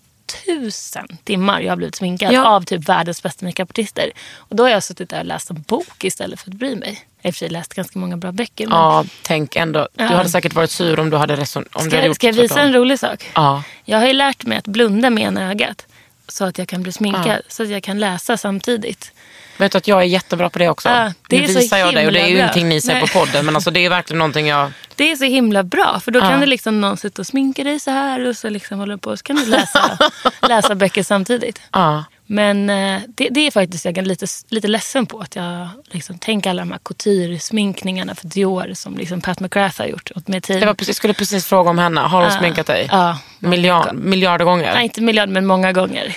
[0.45, 2.47] tusen timmar jag har blivit sminkad Ja.
[2.47, 4.11] av typ världens bästa makeupartister.
[4.35, 7.05] Och då har jag suttit där och läst en bok istället för att bry mig.
[7.21, 8.67] Jag har i och för sig läst ganska många bra böcker.
[8.67, 9.87] Men Ja, tänk ändå.
[9.93, 10.09] Du Ja.
[10.09, 12.33] hade säkert varit sur om du hade, reson- om du ska, hade gjort ska jag
[12.33, 13.25] visa en rolig sak?
[13.35, 13.63] Ja.
[13.85, 15.85] Jag har ju lärt mig att blunda med ena ögat.
[16.27, 17.27] Så att jag kan bli sminkad.
[17.27, 17.37] Ja.
[17.47, 19.11] Så att jag kan läsa samtidigt.
[19.57, 20.89] Vet du att jag är jättebra på det också?
[20.89, 22.41] Ja, det nu visar jag dig och det är ju bra.
[22.43, 23.09] ingenting ni säger Nej.
[23.09, 23.45] på podden.
[23.45, 24.71] Men alltså, det är verkligen någonting jag...
[24.95, 25.99] Det är så himla bra.
[25.99, 26.29] För då Ja.
[26.29, 28.27] kan det liksom någon sitta och sminka dig så här.
[28.27, 29.17] Och så liksom håller på.
[29.17, 29.97] Så kan du läsa,
[30.47, 31.61] läsa böcker samtidigt.
[31.71, 32.03] Ja.
[32.27, 35.19] Men eh, det, det är faktiskt jag är lite, lite ledsen på.
[35.19, 39.87] Att jag liksom tänker alla de här couture-sminkningarna för Dior som liksom Pat McGrath har
[39.87, 40.63] gjort åt mig tid.
[40.63, 42.01] Jag precis, skulle precis fråga om henne.
[42.01, 42.39] Har hon Ja.
[42.39, 42.87] sminkat dig?
[42.91, 43.17] Ja.
[43.39, 44.73] Miljard, miljarder gånger?
[44.73, 46.15] Nej, inte miljard, men många gånger.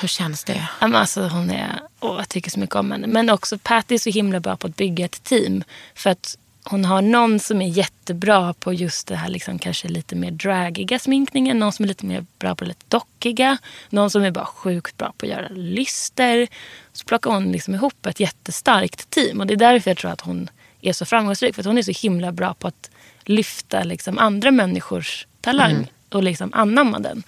[0.00, 0.68] Hur känns det?
[0.80, 3.06] Men Alltså, hon är, åh, jag tycker så mycket om henne.
[3.06, 5.64] Men också Pat är så himla bra på att bygga ett team.
[5.94, 10.16] För att hon har någon som är jättebra på just det här liksom, kanske lite
[10.16, 11.58] mer dragiga sminkningen.
[11.58, 13.58] Någon som är lite mer bra på det lite dockiga.
[13.90, 16.48] Någon som är bara sjukt bra på att göra lyster.
[16.92, 19.40] Så plockar hon liksom ihop ett jättestarkt team.
[19.40, 21.54] Och det är därför jag tror att hon är så framgångsrik.
[21.54, 22.90] För att hon är så himla bra på att
[23.24, 27.22] lyfta liksom, andra människors talang och liksom anamma den.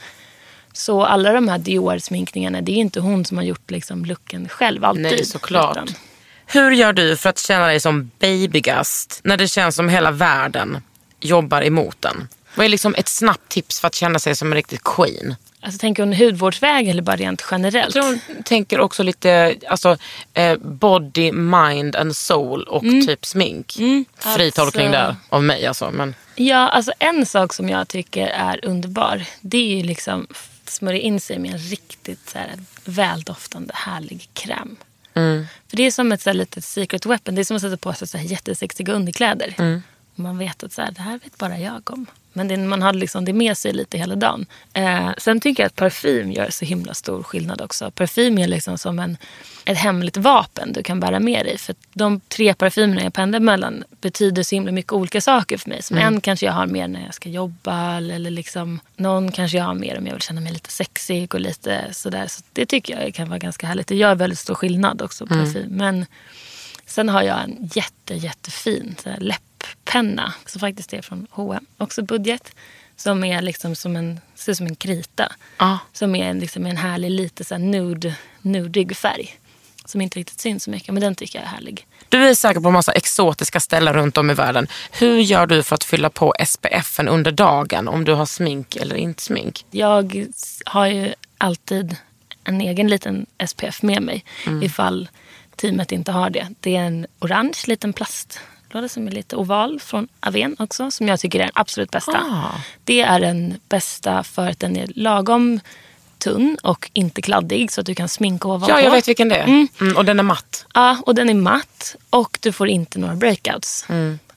[0.72, 4.84] Så alla de här Dior-sminkningarna, det är inte hon som har gjort liksom looken själv
[4.84, 5.02] alltid.
[5.02, 5.76] Nej, såklart.
[5.76, 5.88] Utan-
[6.46, 10.78] Hur gör du för att känna dig som babygast när det känns som hela världen
[11.20, 12.28] jobbar emot den?
[12.54, 15.34] Vad är liksom ett snabbt tips för att känna sig som en riktig queen?
[15.64, 17.92] Alltså, tänker hon hudvårdsväg eller bara rent Jag generellt?
[17.92, 19.96] tror hon tänker också lite alltså,
[20.34, 23.72] eh, body, mind and soul och typ smink.
[23.72, 25.90] Fri Alltså- tolkning där av mig alltså.
[25.90, 30.26] Men, Ja, alltså en sak som jag tycker är underbar, det är ju liksom
[30.72, 34.76] smörja in sig med en riktigt så här, väldoftande härlig kräm.
[35.68, 37.34] För det är som ett så här, litet secret weapon.
[37.34, 39.54] Det är som att sätta på sig så här, jättesexiga underkläder.
[40.14, 42.06] Och Man vet att så här, det här vet bara jag om.
[42.32, 44.46] Men det, man har liksom det med sig lite hela dagen.
[44.72, 47.90] Eh, sen tycker jag att parfym gör så himla stor skillnad också.
[47.90, 49.16] Parfym är liksom som en,
[49.64, 51.58] ett hemligt vapen du kan bära med dig.
[51.58, 55.82] För de tre parfymerna jag pendlar mellan betyder så himla mycket olika saker för mig.
[55.82, 57.96] Som en kanske jag har mer när jag ska jobba.
[57.96, 61.40] Eller liksom, någon kanske jag har mer om jag vill känna mig lite sexig och
[61.40, 62.26] lite sådär.
[62.26, 63.86] Så det tycker jag kan vara ganska härligt.
[63.86, 65.68] Det gör väldigt stor skillnad också, parfym.
[65.68, 66.06] Men
[66.86, 69.08] Sen har jag en jätte, jättefin så
[69.66, 71.66] här, läpppenna som faktiskt är från H&M.
[71.78, 72.54] Också budget.
[72.96, 75.32] Som är liksom som en, ser ut som en krita.
[75.58, 75.78] Ja.
[75.92, 79.36] Som är en, liksom en härlig, lite så här nude, nudig färg.
[79.84, 81.86] Som inte riktigt syns så mycket, men den tycker jag är härlig.
[82.08, 84.66] du är säkert på massa exotiska ställen runt om i världen.
[84.92, 88.96] Hur gör du för att fylla på SPFen under dagen om du har smink eller
[88.96, 89.64] inte smink?
[89.70, 90.26] Jag
[90.64, 91.96] har ju alltid
[92.44, 94.24] en egen liten SPF med mig
[94.62, 95.08] ifall
[95.56, 96.48] teamet inte har det.
[96.60, 97.92] Det är en orange liten
[98.72, 102.18] plastlåda som är lite oval från Aven också som jag tycker är den absolut bästa.
[102.30, 102.60] Ah.
[102.84, 105.60] Det är den bästa för att den är lagom
[106.18, 108.70] tunn och inte kladdig så att du kan sminka ovanpå.
[108.70, 109.44] Ja, jag vet vilken det är.
[109.44, 110.66] Mm, och den är matt.
[110.74, 113.86] Ja, och den är matt och du får inte några breakouts.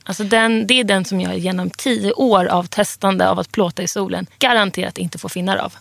[0.08, 3.84] Alltså den, det är den som jag genom tio år av testande av att plåta
[3.84, 5.74] i solen garanterat inte får finnar av.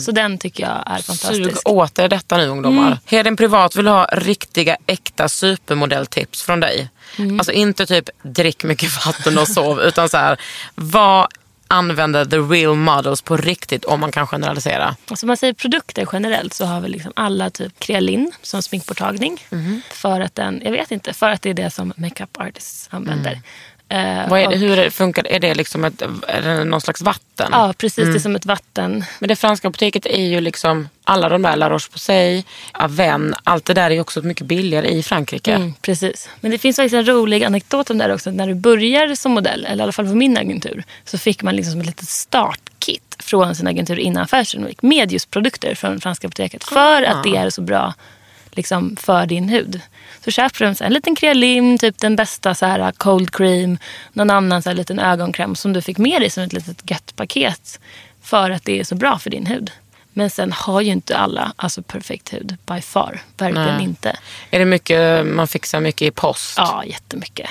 [0.00, 1.68] Så den tycker jag är Sug fantastisk.
[1.68, 2.98] åt er detta nu ungdomar.
[3.04, 6.88] Hedin Privat vill ha riktiga äkta supermodelltips från dig.
[7.38, 10.40] Alltså inte typ drick mycket vatten och sov utan så här,
[10.74, 11.26] vad
[11.68, 14.96] använder the real models på riktigt om man kan generalisera?
[15.10, 19.40] Alltså man säger produkter generellt så har vi liksom alla typ krealin som sminkborttagning.
[19.90, 23.40] För att den, jag vet inte, för att det är det som makeup artists använder.
[23.88, 26.64] Eh, Vad är det, och- hur är det, funkar Är det liksom ett, är det
[26.64, 27.48] någon slags vatten?
[27.52, 28.04] Ja, precis.
[28.04, 29.04] Det är som ett vatten.
[29.18, 33.74] Men det franska apoteket är ju liksom alla de där La Roche-Posay, Aven, allt det
[33.74, 35.54] där är också mycket billigare i Frankrike.
[35.54, 36.28] Mm, precis.
[36.40, 38.30] Men det finns faktiskt en rolig anekdot om det här också.
[38.30, 41.56] När du börjar som modell, eller i alla fall på min agentur, så fick man
[41.56, 42.28] liksom ett litet
[42.78, 46.64] kit från sin agentur innan Fashion Week med just produkter från Franska Apoteket.
[46.64, 47.94] För att det är så bra
[48.50, 49.80] liksom, för din hud.
[50.24, 53.30] Så köper du en, så här, en liten krealim, typ den bästa så här, cold
[53.32, 53.78] cream,
[54.12, 57.16] någon annan så här, liten ögonkräm som du fick med dig som ett litet gött
[57.16, 57.80] paket.
[58.22, 59.70] För att det är så bra för din hud.
[60.12, 63.22] Men sen har ju inte alla alltså perfekt hud by far.
[63.36, 63.84] Verkligen Nej.
[63.84, 64.16] inte.
[64.50, 66.54] Är det mycket, man fixar mycket i post?
[66.56, 67.50] Ja, jättemycket.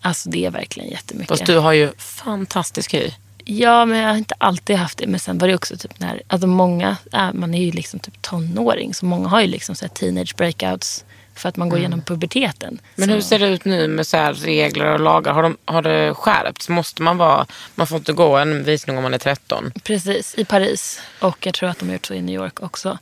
[0.00, 1.28] Alltså det är verkligen jättemycket.
[1.28, 3.10] Fast du har ju fantastisk hy.
[3.44, 5.06] Ja, men jag har inte alltid haft det.
[5.06, 8.22] Men sen var det också typ när, alltså många, äh, man är ju liksom typ
[8.22, 8.94] tonåring.
[8.94, 11.04] Så många har ju liksom så här teenage breakouts
[11.34, 12.80] för att man går igenom puberteten.
[12.94, 15.32] Men så, hur ser det ut nu med så här regler och lagar?
[15.32, 16.68] Har, de, har det skärpts?
[16.68, 19.72] Måste man vara, man får inte gå en visning om man är 13?
[19.82, 21.00] Precis, i Paris.
[21.20, 22.98] Och jag tror att de har gjort så i New York också.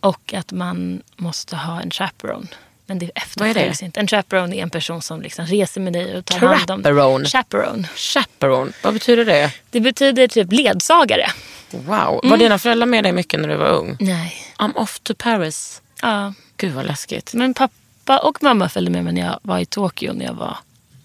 [0.00, 2.46] Och att man måste ha en chaperone.
[2.86, 4.00] Men det efterföljs inte.
[4.00, 7.24] En chaperone är en person som liksom reser med dig och tar hand om Chaperone?
[7.28, 7.88] Chaperone.
[7.96, 9.52] Chaperone, vad betyder det?
[9.70, 11.26] Det betyder typ ledsagare.
[11.70, 12.20] Wow.
[12.22, 13.96] Var dina föräldrar med dig mycket när du var ung?
[14.00, 14.34] Nej.
[14.58, 15.81] I'm off to Paris.
[16.02, 17.34] Ja, Gud vad läskigt.
[17.34, 20.56] Men pappa och mamma följde med mig när jag var i Tokyo när jag var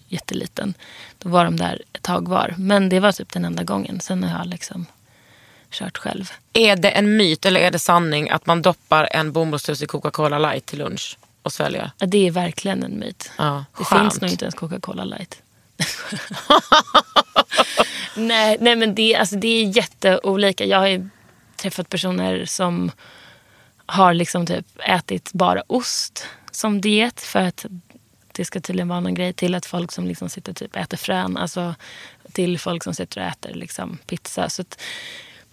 [0.08, 0.74] jätteliten.
[1.18, 2.54] Då var de där ett tag var.
[2.58, 4.00] Men det var typ den enda gången.
[4.00, 4.86] Sen har jag liksom
[5.70, 6.32] kört själv.
[6.52, 10.38] Är det en myt eller är det sanning att man doppar en bomullstuss i Coca-Cola
[10.38, 11.90] light till lunch och sväljer?
[11.98, 13.30] Ja, Det är verkligen en myt.
[13.38, 15.42] Ja, det finns nog inte ens Coca-Cola light.
[18.16, 20.64] nej, nej men det, alltså, det är jätteolika.
[20.64, 21.08] Jag har ju
[21.56, 22.90] träffat personer som
[23.88, 27.66] har liksom typ ätit bara ost som diet för att
[28.32, 31.36] det ska tydligen vara någon grej till att folk som liksom sitter typ äter frön,
[31.36, 31.74] alltså
[32.32, 34.50] till folk som sitter och äter liksom pizza.
[34.50, 34.80] Så att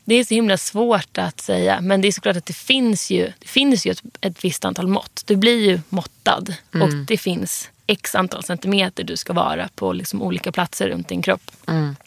[0.04, 1.82] det är så himla svårt att säga.
[1.82, 4.88] Men det är såklart att det finns ju, det finns ju ett, ett visst antal
[4.88, 5.24] mått.
[5.26, 10.22] Du blir ju måttad och det finns x antal centimeter du ska vara på liksom
[10.22, 11.52] olika platser runt din kropp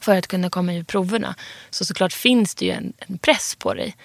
[0.00, 1.34] för att kunna komma i proverna.
[1.70, 3.96] Så såklart finns det ju en, en press på dig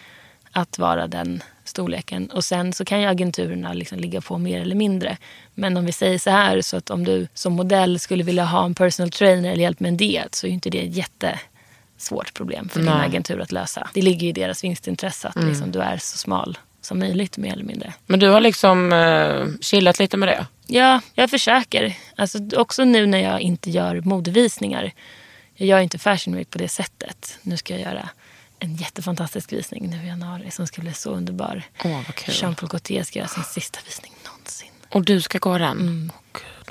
[0.52, 2.28] att vara den storleken.
[2.28, 5.18] Och sen så kan ju agenturerna liksom ligga på mer eller mindre.
[5.54, 8.66] Men om vi säger så här, så att om du som modell skulle vilja ha
[8.66, 12.34] en personal trainer eller hjälp med en diet så är ju inte det ett jättesvårt
[12.34, 13.08] problem för din Nej.
[13.08, 13.90] agentur att lösa.
[13.94, 17.54] Det ligger ju i deras vinstintresse att liksom du är så smal som möjligt mer
[17.54, 17.94] eller mindre.
[18.06, 20.46] Men du har liksom eh, chillat lite med det?
[20.68, 21.98] Ja, jag försöker.
[22.16, 24.92] Alltså, också nu när jag inte gör modevisningar.
[25.56, 27.38] Jag gör inte Fashion Week på det sättet.
[27.42, 28.10] Nu ska jag göra
[28.60, 31.64] en jättefantastisk visning nu i januari som ska bli så underbar.
[31.84, 32.34] Åh, vad kul.
[32.38, 34.70] Jean-Paul Gaultier ska göra sin sista visning någonsin.
[34.90, 35.80] Och du ska gå den?
[35.80, 36.12] Mm.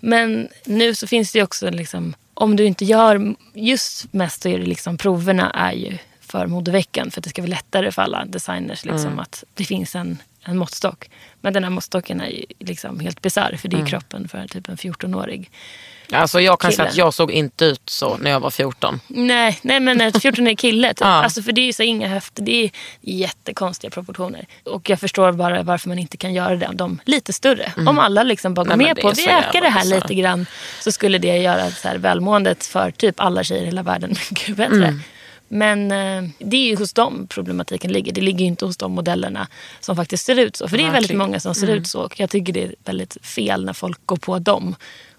[0.00, 4.48] Men nu så finns det ju också liksom, om du inte gör, just mest så
[4.48, 8.02] är det liksom proverna är ju för modeveckan för att det ska vara lättare för
[8.02, 11.10] alla designers liksom att det finns en, en måttstock.
[11.40, 14.76] Men den här måttstocken är liksom helt bisarr för det är kroppen för typ en
[14.76, 15.50] 14-årig.
[16.12, 19.00] Alltså jag kan säga att jag såg inte ut så när jag var 14.
[19.08, 20.88] Nej, nej men en 14-årig kille.
[20.88, 21.00] Typ.
[21.00, 21.06] Ja.
[21.06, 22.42] Alltså, för det är så inga höfter.
[22.42, 22.70] Det är
[23.00, 24.46] jättekonstiga proportioner.
[24.64, 27.72] Och jag förstår bara varför man inte kan göra det, de lite större.
[27.76, 28.78] Om alla liksom bara går Mm.
[28.84, 30.02] Nej, med på att vi så ökar det här bisarrt.
[30.02, 30.46] lite grann.
[30.80, 34.56] Så skulle det göra så här välmåendet för typ alla tjejer i hela världen mycket
[34.56, 34.86] bättre.
[34.86, 35.02] Mm.
[35.54, 38.12] Men eh, det är ju hos dem problematiken ligger.
[38.12, 39.48] Det ligger ju inte hos de modellerna
[39.80, 40.68] som faktiskt ser ut så.
[40.68, 41.78] För det är väldigt många som ser Mm.
[41.78, 42.00] ut så.
[42.00, 44.74] Och jag tycker det är väldigt fel när folk går på dem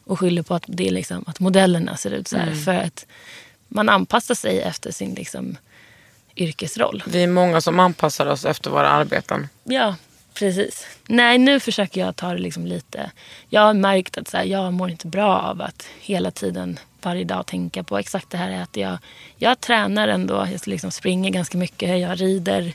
[0.06, 2.48] och skyller på att, det är liksom, att modellerna ser ut så här.
[2.48, 2.64] Mm.
[2.64, 3.06] För att
[3.68, 5.58] man anpassar sig efter sin liksom,
[6.36, 7.04] yrkesroll.
[7.08, 9.48] Vi är många som anpassar oss efter våra arbeten.
[9.64, 9.96] Ja,
[10.34, 10.88] precis.
[11.08, 13.12] Nej, nu försöker jag ta det liksom lite...
[13.50, 17.24] Jag har märkt att så här, jag mår inte bra av att hela tiden, varje
[17.24, 18.62] dag tänka på exakt det här.
[18.62, 18.98] Att jag,
[19.38, 22.74] jag tränar ändå, jag liksom springer ganska mycket, jag rider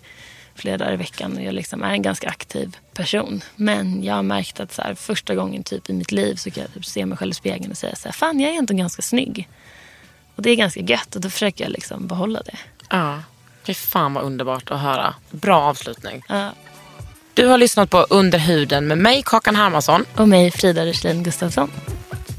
[0.55, 3.43] flera dagar i veckan och jag liksom är en ganska aktiv person.
[3.57, 6.63] Men jag har märkt att så här, första gången typ i mitt liv så kan
[6.63, 8.75] jag typ se mig själv i spegeln och säga så här, fan jag är ändå
[8.75, 9.49] ganska snygg.
[10.35, 12.59] Och det är ganska gött och då försöker jag liksom behålla det.
[12.91, 13.23] Ja.
[13.63, 15.15] Fy fan vad underbart att höra.
[15.31, 16.23] Bra avslutning.
[16.29, 16.51] Ja.
[17.35, 20.05] Du har lyssnat på Under huden med mig, Kakan Hermansson.
[20.17, 21.71] Och mig, Frida Ruslin Gustafsson.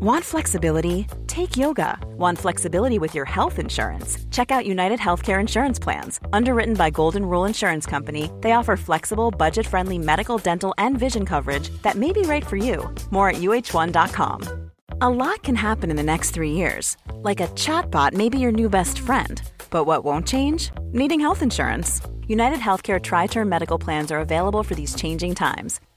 [0.00, 1.06] Want flexibility?
[1.26, 1.98] Take yoga.
[2.16, 4.16] Want flexibility with your health insurance?
[4.30, 6.18] Check out United Healthcare Insurance Plans.
[6.32, 11.26] Underwritten by Golden Rule Insurance Company, they offer flexible, budget friendly medical, dental, and vision
[11.26, 12.88] coverage that may be right for you.
[13.10, 14.70] More at uh1.com.
[15.02, 16.96] A lot can happen in the next three years.
[17.16, 19.42] Like a chatbot may be your new best friend.
[19.68, 20.70] But what won't change?
[20.92, 22.00] Needing health insurance.
[22.26, 25.78] United Healthcare Tri Term Medical Plans are available for these changing times.